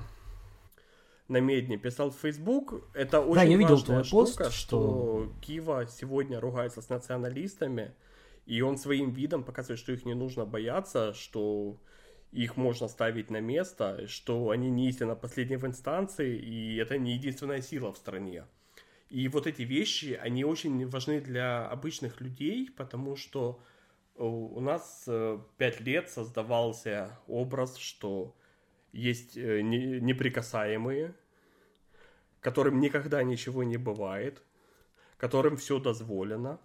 [1.27, 2.83] на Медне писал в Facebook.
[2.95, 4.51] Это очень да, я видел твой штука, пост, что...
[4.51, 7.93] что Кива сегодня ругается с националистами,
[8.47, 11.77] и он своим видом показывает, что их не нужно бояться, что
[12.31, 17.13] их можно ставить на место, что они не истинно последние в инстанции, и это не
[17.13, 18.45] единственная сила в стране.
[19.13, 23.61] И вот эти вещи, они очень важны для обычных людей, потому что
[24.15, 28.35] э, у нас э, пять лет создавался образ, что
[28.91, 31.13] есть э, неприкасаемые,
[32.39, 34.41] которым никогда ничего не бывает,
[35.17, 36.59] которым все дозволено.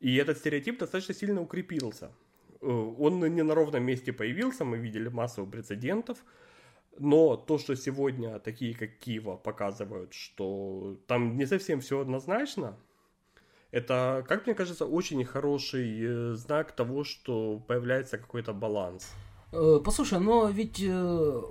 [0.00, 2.12] И этот стереотип достаточно сильно укрепился.
[2.62, 6.16] Он не на ровном месте появился, мы видели массу прецедентов–
[6.98, 12.76] но то, что сегодня такие, как Кива, показывают, что там не совсем все однозначно,
[13.70, 19.12] это, как мне кажется, очень хороший э, знак того, что появляется какой-то баланс.
[19.52, 20.90] Э, послушай, но ведь э,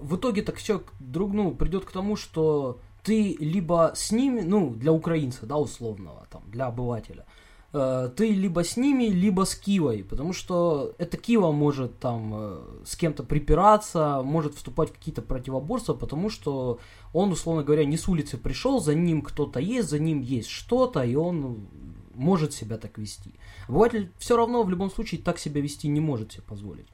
[0.02, 4.72] в итоге так все друг, ну, придет к тому, что ты либо с ними, ну,
[4.74, 7.26] для украинца, да, условного, там, для обывателя–
[7.72, 12.96] ты либо с ними, либо с Кивой, потому что это Кива может там э, с
[12.96, 16.80] кем-то припираться, может вступать в какие-то противоборства, потому что
[17.14, 21.04] он, условно говоря, не с улицы пришел, за ним кто-то есть, за ним есть что-то,
[21.04, 21.68] и он
[22.14, 23.34] может себя так вести.
[23.68, 26.88] Обыватель все равно в любом случае так себя вести не может себе позволить.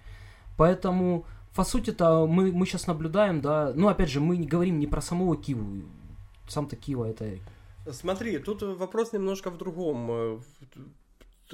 [0.58, 4.88] Поэтому, по сути-то, мы, мы сейчас наблюдаем, да, ну, опять же, мы не говорим не
[4.88, 5.84] про самого Киву,
[6.48, 7.38] сам-то Кива это
[7.92, 10.12] Смотри, тут вопрос немножко в другом.
[10.12, 10.40] Э,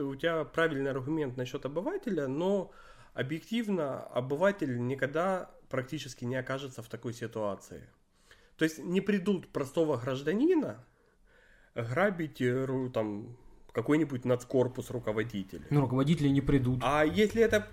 [0.01, 2.71] у тебя правильный аргумент насчет обывателя, но
[3.13, 7.89] объективно обыватель никогда практически не окажется в такой ситуации.
[8.57, 10.83] То есть не придут простого гражданина
[11.75, 13.37] грабить э, там
[13.71, 15.65] какой-нибудь нацкорпус руководителя.
[15.69, 16.81] Ну, руководители не придут.
[16.83, 17.67] А если это...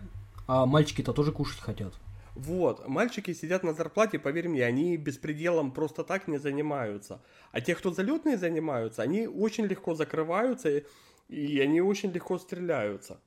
[0.47, 1.95] А мальчики-то тоже кушать хотят.
[2.37, 7.23] Вот, мальчики сидят на зарплате, поверь мне, они беспределом просто так не занимаются.
[7.51, 10.83] А те, кто залетные занимаются, они очень легко закрываются,
[11.29, 13.19] и они очень легко стреляются.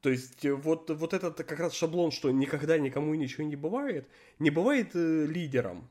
[0.00, 4.48] То есть вот, вот этот как раз шаблон, что никогда никому ничего не бывает, не
[4.48, 5.90] бывает э, лидером.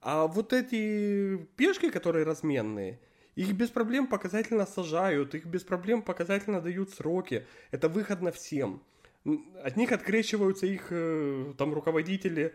[0.00, 2.98] А вот эти пешки, которые разменные,
[3.34, 7.46] их без проблем показательно сажают, их без проблем показательно дают сроки.
[7.72, 8.82] Это выходно всем
[9.24, 12.54] от них открещиваются их э, там руководители,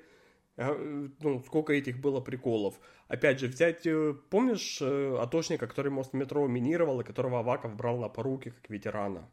[0.58, 0.74] а,
[1.20, 2.80] ну, сколько этих было приколов.
[3.08, 7.98] Опять же, взять, э, помнишь э, атошника, который мост метро минировал, и которого Аваков брал
[7.98, 9.30] на поруки как ветерана?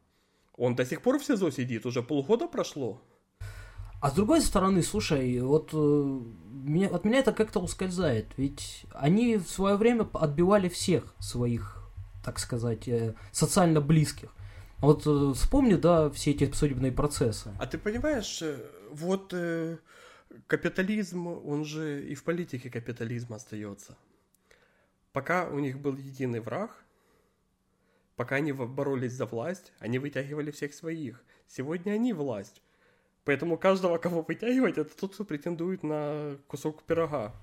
[0.55, 3.01] Он до сих пор в СИЗО сидит, уже полгода прошло.
[4.03, 9.37] А с другой стороны, слушай, вот э, меня, от меня это как-то ускользает, ведь они
[9.37, 11.89] в свое время отбивали всех своих,
[12.21, 14.35] так сказать, э, социально близких.
[14.83, 17.53] Вот э, вспомни, да, все эти судебные процессы.
[17.57, 18.57] А ты понимаешь, э,
[18.91, 19.77] вот э,
[20.47, 23.95] капитализм, он же и в политике капитализма остается.
[25.13, 26.83] Пока у них был единый враг,
[28.17, 31.23] пока они боролись за власть, они вытягивали всех своих.
[31.47, 32.61] Сегодня они власть.
[33.23, 37.33] Поэтому каждого, кого вытягивать, это тот, кто претендует на кусок пирога.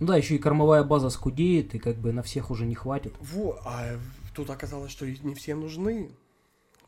[0.00, 3.12] Ну да, еще и кормовая база скудеет, и как бы на всех уже не хватит.
[3.20, 3.98] Во, а
[4.34, 6.10] тут оказалось, что не всем нужны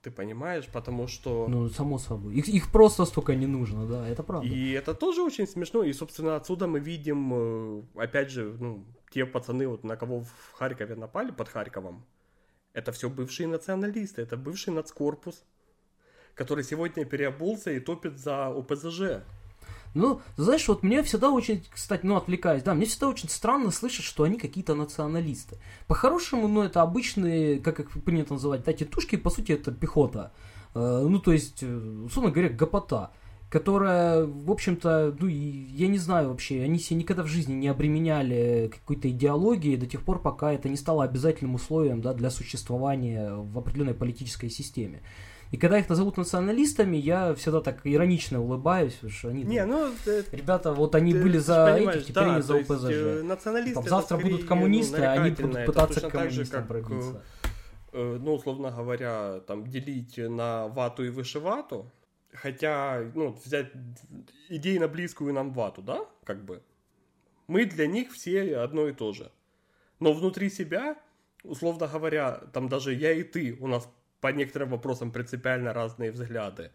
[0.08, 1.46] ты понимаешь, потому что...
[1.48, 2.34] Ну, само собой.
[2.34, 4.46] Их, их просто столько не нужно, да, это правда.
[4.46, 9.26] И это тоже очень смешно, и, собственно, отсюда мы видим, э, опять же, ну, те
[9.26, 12.04] пацаны, вот на кого в Харькове напали, под Харьковом,
[12.72, 15.44] это все бывшие националисты, это бывший нацкорпус,
[16.34, 19.00] который сегодня переобулся и топит за ОПЗЖ.
[19.94, 24.04] Ну, знаешь, вот мне всегда очень, кстати, ну, отвлекаюсь, да, мне всегда очень странно слышать,
[24.04, 25.58] что они какие-то националисты.
[25.86, 30.32] По-хорошему, ну, это обычные, как их принято называть, да, тетушки, по сути, это пехота.
[30.74, 33.10] Э, ну, то есть, э, условно говоря, гопота
[33.50, 38.70] которая, в общем-то, ну, я не знаю вообще, они себя никогда в жизни не обременяли
[38.72, 43.58] какой-то идеологией до тех пор, пока это не стало обязательным условием да, для существования в
[43.58, 45.00] определенной политической системе.
[45.50, 49.44] И когда их назовут националистами, я всегда так иронично улыбаюсь, потому что они...
[49.44, 49.90] Не, ну...
[50.32, 52.84] Ребята, вот они ты были за этих, теперь да, они за ОПЗЖ.
[52.90, 56.46] э, Националисты Там завтра скорее, будут коммунисты, ну, а они будут пытаться к же, коммунистам
[56.46, 57.22] как, э, пробиться.
[57.92, 61.90] э, ну, условно говоря, там, делить на вату и вышивату,
[62.32, 63.72] хотя, ну, взять
[64.50, 66.62] идейно близкую нам вату, да, как бы,
[67.46, 69.32] мы для них все одно и то же.
[69.98, 70.98] Но внутри себя,
[71.42, 73.88] условно говоря, там даже я и ты, у нас
[74.20, 76.70] по некоторым вопросам принципиально разные взгляды.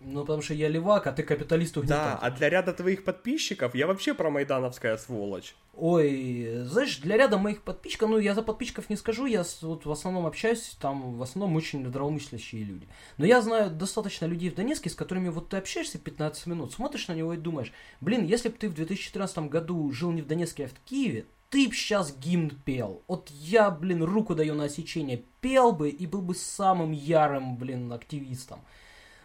[0.00, 2.18] Ну, потому что я левак, а ты капиталист Да, угнетатель.
[2.20, 5.56] а для ряда твоих подписчиков я вообще промайдановская сволочь.
[5.74, 9.90] Ой, знаешь, для ряда моих подписчиков, ну, я за подписчиков не скажу, я вот в
[9.90, 12.86] основном общаюсь, там в основном очень здравомыслящие люди.
[13.16, 17.08] Но я знаю достаточно людей в Донецке, с которыми вот ты общаешься 15 минут, смотришь
[17.08, 20.66] на него и думаешь, блин, если бы ты в 2014 году жил не в Донецке,
[20.66, 23.02] а в Киеве, ты б сейчас гимн пел.
[23.08, 27.92] Вот я, блин, руку даю на осечение, пел бы и был бы самым ярым, блин,
[27.92, 28.60] активистом.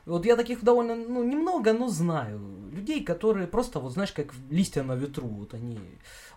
[0.05, 2.41] Вот я таких довольно, ну, немного, но знаю.
[2.71, 5.27] Людей, которые просто, вот знаешь, как листья на ветру.
[5.27, 5.79] Вот они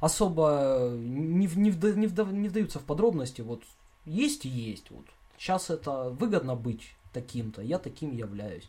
[0.01, 3.41] особо не, не, вда- не, вда- не вдаются в подробности.
[3.41, 3.63] Вот
[4.05, 4.91] есть и есть.
[4.91, 5.07] Вот.
[5.37, 8.69] Сейчас это выгодно быть таким-то, я таким являюсь.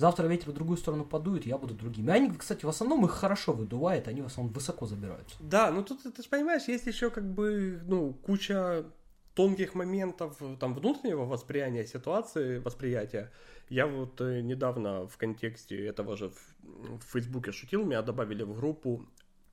[0.00, 2.08] Завтра ветер в другую сторону подует, я буду другим.
[2.08, 5.36] И они, кстати, в основном их хорошо выдувает, они в основном высоко забираются.
[5.40, 8.86] Да, ну тут ты же понимаешь, есть еще как бы, ну, куча
[9.34, 13.30] тонких моментов там внутреннего восприятия ситуации, восприятия.
[13.68, 18.56] Я вот э, недавно в контексте этого же в, в Фейсбуке шутил, меня добавили в
[18.56, 19.04] группу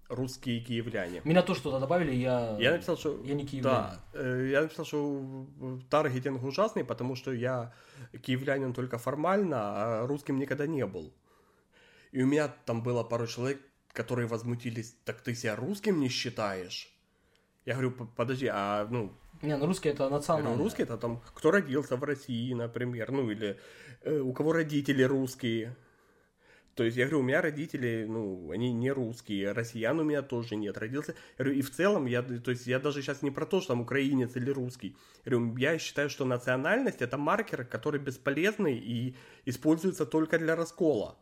[0.09, 1.21] русские киевляне.
[1.23, 2.57] Меня тоже туда добавили, я...
[2.59, 3.21] Я написал, что...
[3.23, 3.63] Я не киевлянин.
[3.63, 5.47] Да, э, я написал, что
[5.89, 7.73] таргетинг ужасный, потому что я
[8.21, 11.13] киевлянин только формально, а русским никогда не был.
[12.11, 16.89] И у меня там было пару человек, которые возмутились, так ты себя русским не считаешь?
[17.65, 20.55] Я говорю, «П- подожди, а ну, Не, ну русский это национальный.
[20.55, 23.59] русский это там, кто родился в России, например, ну или
[24.03, 25.75] э, у кого родители русские.
[26.77, 30.55] То есть я говорю, у меня родители, ну, они не русские, россиян у меня тоже
[30.55, 31.15] нет, родился.
[31.35, 33.81] Говорю, и в целом, я, то есть я даже сейчас не про то, что там
[33.81, 34.95] украинец или русский.
[35.25, 39.15] Я говорю, я считаю, что национальность это маркер, который бесполезный и
[39.45, 41.17] используется только для раскола.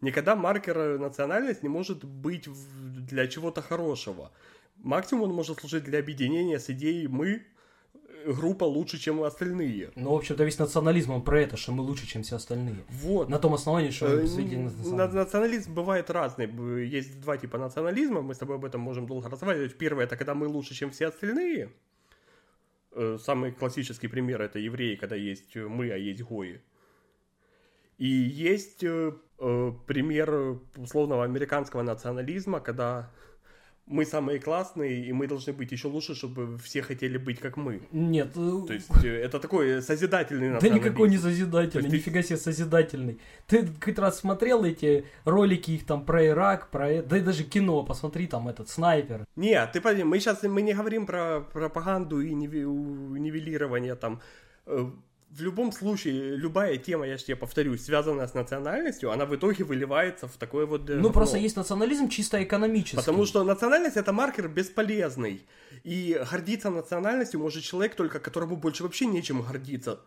[0.00, 2.48] Никогда маркер национальность не может быть
[3.06, 4.32] для чего-то хорошего.
[4.76, 7.44] Максимум он может служить для объединения с идеей «мы»
[8.26, 9.90] группа лучше, чем остальные.
[9.96, 12.84] Ну, в общем-то, весь национализм он про это, что мы лучше, чем все остальные.
[12.88, 13.28] Вот.
[13.28, 14.98] На том основании, что Э, мы среди н- националистов.
[14.98, 16.46] на- Национализм бывает разный.
[16.86, 19.76] Есть два типа национализма, мы с тобой об этом можем долго разговаривать.
[19.78, 21.70] Первое, это когда мы лучше, чем все остальные.
[22.92, 26.60] Э, Самый классический пример это евреи, когда есть э, мы, а есть гои.
[27.98, 33.10] И есть э, э, пример э, условного американского национализма, когда
[33.90, 37.80] мы самые классные, и мы должны быть еще лучше, чтобы все хотели быть как мы.
[37.92, 42.22] Нет, э, То есть э, это такой созидательный да никакой не созидательный, есть ты- нифига
[42.22, 43.18] себе созидательный.
[43.46, 46.90] Ты хоть раз смотрел эти ролики их там про Ирак, про...
[46.90, 49.24] э- Да и даже кино, посмотри, там этот снайпер.
[49.36, 54.20] Нет, ты подожди, мы сейчас мы не говорим про пропаганду и нивелирование там.
[55.30, 59.62] В любом случае, любая тема, я же тебе повторюсь, связанная с национальностью, она в итоге
[59.62, 60.90] выливается в такое вот...
[60.90, 61.12] э, Ну, говно.
[61.12, 62.96] просто есть национализм чисто экономический.
[62.96, 65.46] Потому что национальность это маркер бесполезный.
[65.84, 70.00] И гордиться национальностью может человек только, которому больше вообще нечем гордиться.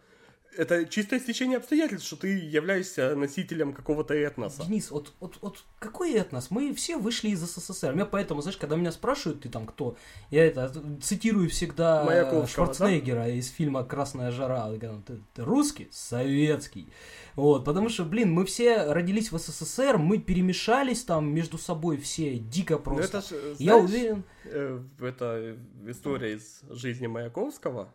[0.57, 4.63] Это чистое стечение обстоятельств, что ты являешься носителем какого-то этноса.
[4.65, 6.51] Денис, вот, вот, вот какой этнос?
[6.51, 7.93] Мы все вышли из СССР.
[7.93, 9.97] Меня поэтому, знаешь, когда меня спрашивают, ты там кто,
[10.29, 14.69] я это цитирую всегда Маяковского, Шварценеггера из фильма «Красная жара».
[14.71, 15.87] Я говорю, Ты, ты русский?
[15.91, 16.87] Советский.
[17.35, 22.37] Вот, потому что, блин, мы все родились в СССР, мы перемешались там между собой все
[22.37, 23.17] дико Ну, просто.
[23.17, 27.91] это ж, э, Я знаешь, уверен, э, это история из жизни Маяковского,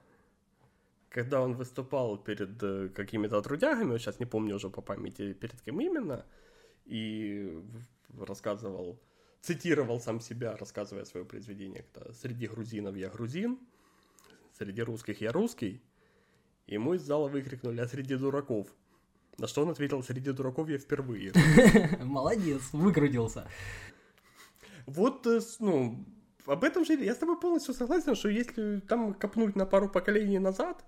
[1.11, 5.61] когда он выступал перед э, какими-то трудягами, вот сейчас не помню уже по памяти перед
[5.63, 6.27] кем именно,
[6.85, 7.63] и
[8.19, 9.01] рассказывал,
[9.41, 13.59] цитировал сам себя, рассказывая свое произведение, когда среди грузинов я грузин,
[14.59, 15.83] среди русских я русский,
[16.67, 18.69] ему из зала выкрикнули, а среди дураков?
[19.39, 21.33] На что он ответил, среди дураков я впервые.
[22.03, 23.49] молодец, выкрутился.
[24.87, 26.05] Вот, э, ну,
[26.47, 30.39] об этом же я с тобой полностью согласен, что если там копнуть на пару поколений
[30.39, 30.85] назад,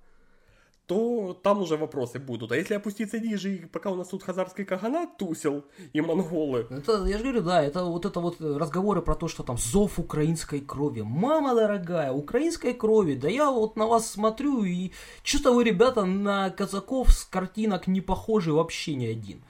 [0.90, 2.50] то там уже вопросы будут.
[2.50, 7.04] А если опуститься ниже, и пока у нас тут хазарский каганат тусил и монголы, Это,
[7.04, 10.58] я же говорю, да, это вот это вот разговоры про то, что там зов украинской
[10.58, 11.02] крови.
[11.02, 13.14] Мама дорогая, украинской крови.
[13.14, 14.90] Да я вот на вас смотрю и
[15.22, 19.44] что-то вы, ребята, на казаков с картинок не похожи вообще ни один.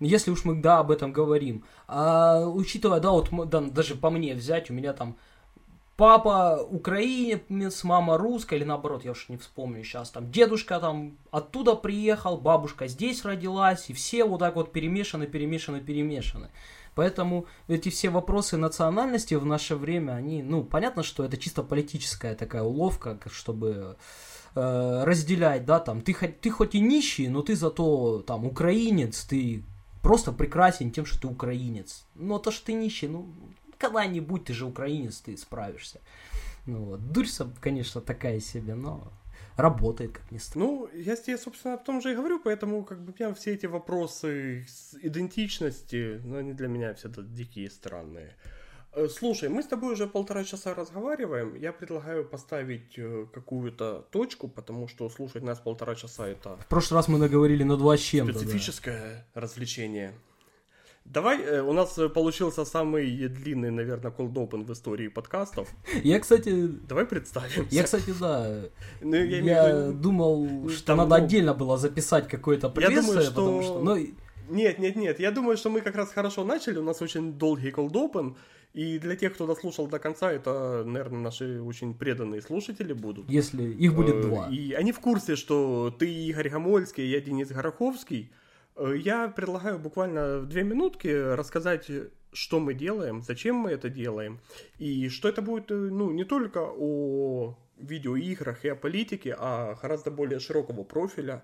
[0.00, 1.62] Если уж мы, да, об этом говорим.
[1.88, 5.18] А учитывая, да, вот да, даже по мне взять, у меня там
[5.96, 11.74] папа украинец, мама русская, или наоборот, я уж не вспомню сейчас, там дедушка там оттуда
[11.74, 16.50] приехал, бабушка здесь родилась, и все вот так вот перемешаны, перемешаны, перемешаны.
[16.94, 22.34] Поэтому эти все вопросы национальности в наше время, они, ну, понятно, что это чисто политическая
[22.34, 23.96] такая уловка, чтобы
[24.54, 29.62] э, разделять, да, там, ты, ты хоть и нищий, но ты зато, там, украинец, ты
[30.02, 32.06] просто прекрасен тем, что ты украинец.
[32.14, 33.26] Но то, что ты нищий, ну,
[33.78, 36.00] когда-нибудь ты же украинец, ты справишься.
[36.66, 37.28] Ну вот, дурь,
[37.60, 39.12] конечно, такая себе, но
[39.56, 40.66] работает, как ни странно.
[40.66, 43.66] Ну, я тебе, собственно, о том же и говорю, поэтому как бы прям все эти
[43.66, 44.66] вопросы
[45.02, 48.36] идентичности, ну, они для меня всегда дикие, странные.
[48.92, 51.54] Э, слушай, мы с тобой уже полтора часа разговариваем.
[51.54, 56.56] Я предлагаю поставить э, какую-то точку, потому что слушать нас полтора часа это...
[56.56, 59.40] В прошлый раз мы наговорили на два с чем Специфическое да.
[59.40, 60.12] развлечение.
[61.12, 65.68] Давай, э, у нас э, получился самый длинный, наверное, cold open в истории подкастов.
[66.02, 66.66] Я, кстати...
[66.88, 67.66] Давай представим.
[67.70, 68.64] Я, кстати, да.
[69.00, 71.24] Ну, я, я думал, что Там, надо ну...
[71.24, 73.30] отдельно было записать какое-то пресс, я думаю, что...
[73.30, 73.80] потому что...
[73.80, 73.96] Ну...
[74.48, 75.20] Нет, нет, нет.
[75.20, 76.78] Я думаю, что мы как раз хорошо начали.
[76.78, 78.36] У нас очень долгий cold open.
[78.74, 83.30] И для тех, кто дослушал до конца, это, наверное, наши очень преданные слушатели будут.
[83.30, 84.48] Если их будет э, два.
[84.50, 88.30] И они в курсе, что ты Игорь Гамольский, я Денис Гороховский.
[88.76, 91.90] Э, я предлагаю буквально в две минутки рассказать,
[92.32, 94.40] что мы делаем, зачем мы это делаем,
[94.78, 100.10] и что это будет, э, ну, не только о видеоиграх и о политике, а гораздо
[100.10, 101.42] более широкого профиля.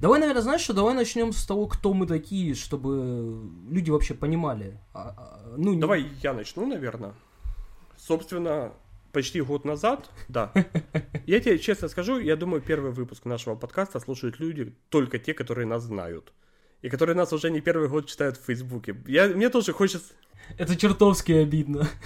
[0.00, 4.78] Давай, наверное, знаешь что, давай начнем с того, кто мы такие, чтобы люди вообще понимали.
[4.92, 5.80] А, а, ну, не...
[5.80, 7.14] Давай я начну, наверное.
[7.96, 8.72] Собственно,
[9.12, 10.52] почти год назад, да.
[11.26, 15.66] Я тебе честно скажу, я думаю, первый выпуск нашего подкаста слушают люди, только те, которые
[15.66, 16.32] нас знают.
[16.82, 18.96] И которые нас уже не первый год читают в Фейсбуке.
[19.06, 20.12] Я, мне тоже хочется...
[20.56, 21.88] Это чертовски обидно.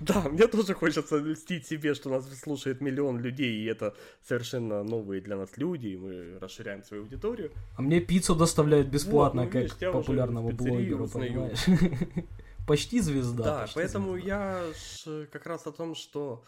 [0.00, 5.22] Да, мне тоже хочется льстить себе, что нас слушает миллион людей, и это совершенно новые
[5.22, 7.50] для нас люди, и мы расширяем свою аудиторию.
[7.76, 11.64] А мне пиццу доставляют бесплатно, вот, ну, видишь, как популярному блогеру, понимаешь?
[12.68, 13.44] Почти звезда.
[13.44, 14.28] Да, почти поэтому звезда.
[14.28, 16.44] я ж как раз о том, что,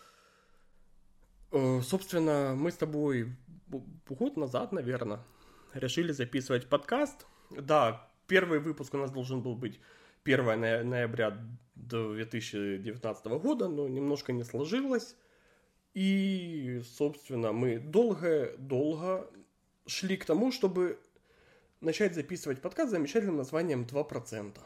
[1.50, 3.34] э, собственно, мы с тобой
[4.08, 5.24] год назад, наверное,
[5.72, 7.26] решили записывать подкаст.
[7.50, 9.80] Да, первый выпуск у нас должен был быть
[10.24, 11.38] 1 ноября
[11.74, 15.16] 2019 года, но немножко не сложилось.
[15.94, 19.26] И, собственно, мы долго-долго
[19.86, 21.00] шли к тому, чтобы
[21.80, 24.60] начать записывать подкаст с замечательным названием 2%.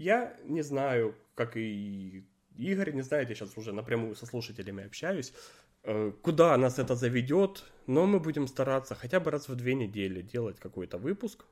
[0.00, 2.24] Я не знаю, как и
[2.56, 5.34] Игорь не знает, я сейчас уже напрямую со слушателями общаюсь,
[5.82, 10.22] э, куда нас это заведет, но мы будем стараться хотя бы раз в две недели
[10.22, 11.44] делать какой-то выпуск.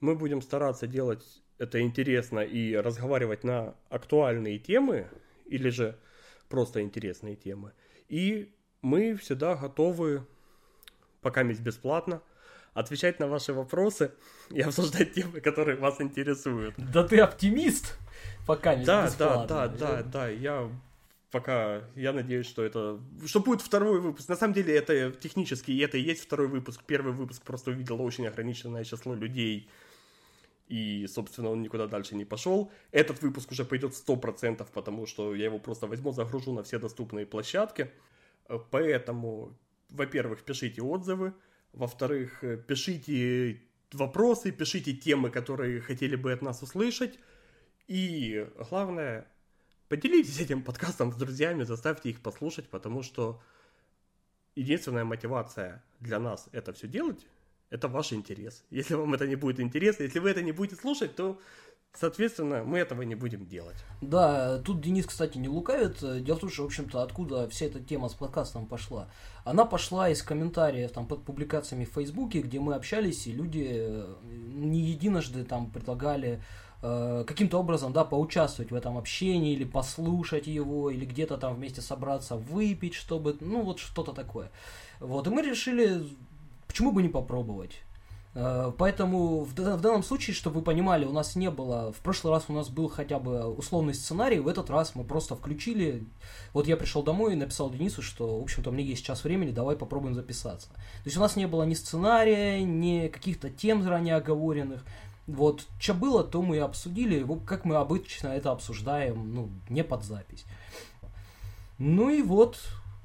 [0.00, 5.06] Мы будем стараться делать это интересно и разговаривать на актуальные темы
[5.44, 5.98] или же
[6.48, 7.72] просто интересные темы.
[8.08, 10.26] И мы всегда готовы,
[11.20, 12.22] пока есть бесплатно,
[12.74, 14.12] отвечать на ваши вопросы
[14.50, 16.74] и обсуждать темы, которые вас интересуют.
[16.76, 17.98] Да ты оптимист,
[18.46, 20.70] пока не Да, да, да, да, да, я
[21.30, 24.28] пока, я надеюсь, что это, что будет второй выпуск.
[24.28, 26.82] На самом деле это технически, это и есть второй выпуск.
[26.86, 29.68] Первый выпуск просто увидел очень ограниченное число людей,
[30.68, 32.70] и, собственно, он никуда дальше не пошел.
[32.92, 37.26] Этот выпуск уже пойдет 100%, потому что я его просто возьму, загружу на все доступные
[37.26, 37.90] площадки.
[38.70, 39.56] Поэтому,
[39.88, 41.34] во-первых, пишите отзывы,
[41.72, 43.60] во-вторых, э, пишите
[43.92, 47.18] вопросы, пишите темы, которые хотели бы от нас услышать.
[47.88, 49.26] И главное,
[49.88, 53.42] поделитесь этим подкастом с друзьями, заставьте их послушать, потому что
[54.54, 57.26] единственная мотивация для нас это все делать,
[57.70, 58.64] это ваш интерес.
[58.70, 61.40] Если вам это не будет интересно, если вы это не будете слушать, то
[61.94, 63.76] Соответственно, мы этого не будем делать.
[64.00, 65.98] Да, тут Денис, кстати, не лукавит.
[66.24, 69.08] Дело в том, что, в общем-то, откуда вся эта тема с подкастом пошла.
[69.44, 74.14] Она пошла из комментариев там под публикациями в Фейсбуке, где мы общались, и люди э,
[74.24, 76.42] не единожды там предлагали
[76.82, 81.82] э, каким-то образом, да, поучаствовать в этом общении, или послушать его, или где-то там вместе
[81.82, 84.50] собраться, выпить, чтобы, ну, вот что-то такое.
[84.98, 86.08] Вот, и мы решили,
[86.66, 87.82] почему бы не попробовать.
[88.34, 92.44] Э, поэтому в, данном случае, чтобы вы понимали, у нас не было, в прошлый раз
[92.48, 96.04] у нас был хотя бы условный сценарий, в этот раз мы просто включили,
[96.54, 99.76] вот я пришел домой и написал Денису, что, в общем-то, мне есть час времени, давай
[99.76, 100.68] попробуем записаться.
[100.68, 104.84] То есть у нас не было ни сценария, ни каких-то тем заранее оговоренных,
[105.26, 110.04] вот, что было, то мы и обсудили, как мы обычно это обсуждаем, ну, не под
[110.04, 110.44] запись.
[111.78, 112.58] Ну и вот,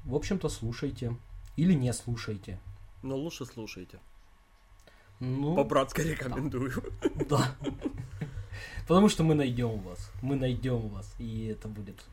[0.04, 1.16] в общем-то, слушайте.
[1.56, 2.58] Или не слушайте.
[3.02, 3.98] Но лучше слушайте.
[5.20, 6.72] Ну, По-братски рекомендую.
[7.28, 7.56] Да.
[8.86, 10.10] Потому что мы найдем вас.
[10.22, 11.14] Мы найдем вас.
[11.18, 12.04] И это будет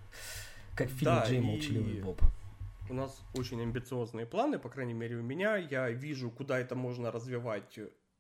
[0.76, 2.22] Как в фильме Да, Джей и- Молчаливый Боб.
[2.90, 5.56] У нас очень амбициозные планы, по крайней мере у меня.
[5.58, 7.80] Я вижу, куда это можно развивать,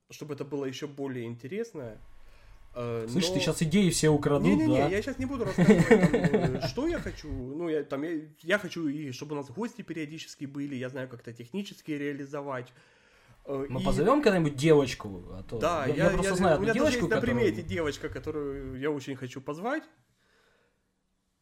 [0.10, 1.98] чтобы это было еще более интересно.
[2.74, 4.88] Э, Слышь, но- ты сейчас идеи все украдут, Не-не-не, да?
[4.90, 7.30] я сейчас не буду рассказывать, э, что я хочу.
[7.32, 8.04] Ну, я, там,
[8.42, 12.74] я хочу, и чтобы у нас гости периодически были, я знаю, как это технически реализовать.
[13.48, 16.74] Э, Мы и- позовем когда-нибудь девочку, а то Да, я, я просто знаю у меня
[16.74, 17.70] даже девочку, есть на примете которую...
[17.70, 19.84] девочка, которую я очень хочу позвать.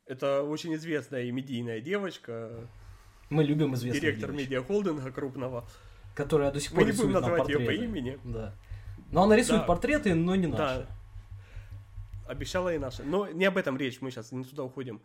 [0.05, 2.67] Это очень известная и медийная девочка,
[3.29, 5.65] Мы любим известных директор девочек, медиахолдинга крупного.
[6.13, 8.19] которая до сих пор Мы не будем рисует называть ее по имени.
[8.25, 8.53] Да.
[9.11, 9.67] Но она рисует Да.
[9.67, 10.59] портреты, но не наши.
[10.81, 10.87] Да.
[12.27, 13.03] Обещала и наша.
[13.03, 15.01] Но не об этом речь, мы сейчас не туда уходим.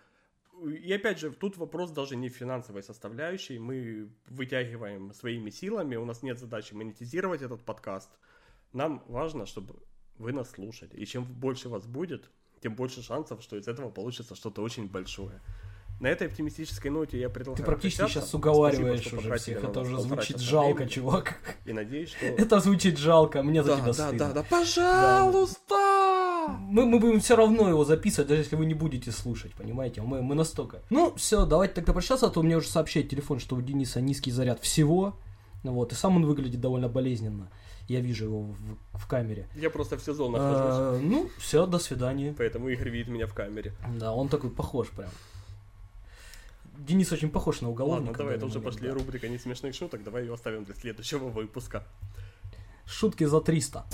[0.67, 3.59] И опять же, тут вопрос даже не в финансовой составляющей.
[3.59, 8.11] Мы вытягиваем своими силами, у нас нет задачи монетизировать этот подкаст.
[8.73, 9.77] Нам важно, чтобы
[10.19, 10.95] вы нас слушали.
[10.95, 12.31] И чем больше вас будет,
[12.61, 15.41] тем больше шансов, что из этого получится что-то очень большое.
[16.01, 19.65] На этой оптимистической ноте я предлагаю Ты практически сейчас уговариваешь Спасибо, уже всех.
[19.65, 20.91] Это уже звучит жалко, времени.
[20.93, 21.39] чувак.
[21.65, 22.25] И надеюсь, что...
[22.27, 24.19] Это звучит жалко, мне за Да, тебя да, стыдно.
[24.19, 25.75] да, да, пожалуйста!
[26.59, 30.03] Мы, мы будем все равно его записывать, даже если вы не будете слушать, понимаете?
[30.03, 30.81] Мы, мы настолько.
[30.91, 34.31] Ну, все, давайте тогда прощаться, а то мне уже сообщает телефон, что у Дениса низкий
[34.31, 35.17] заряд всего.
[35.65, 37.51] Вот, и сам он выглядит довольно болезненно.
[37.89, 38.57] Я вижу его в,
[38.99, 39.49] в камере.
[39.55, 42.35] Я просто в сезон нахожусь, А, ну, все, до свидания.
[42.37, 43.73] поэтому Игорь видит меня в камере.
[43.99, 45.11] Да, он такой похож прям.
[46.79, 48.11] Денис очень похож на уголовника.
[48.11, 48.95] Ладно, давай, это уже пошли да.
[48.95, 51.83] рубрика несмешных шуток, давай ее оставим для следующего выпуска.
[52.87, 53.85] Шутки за 300.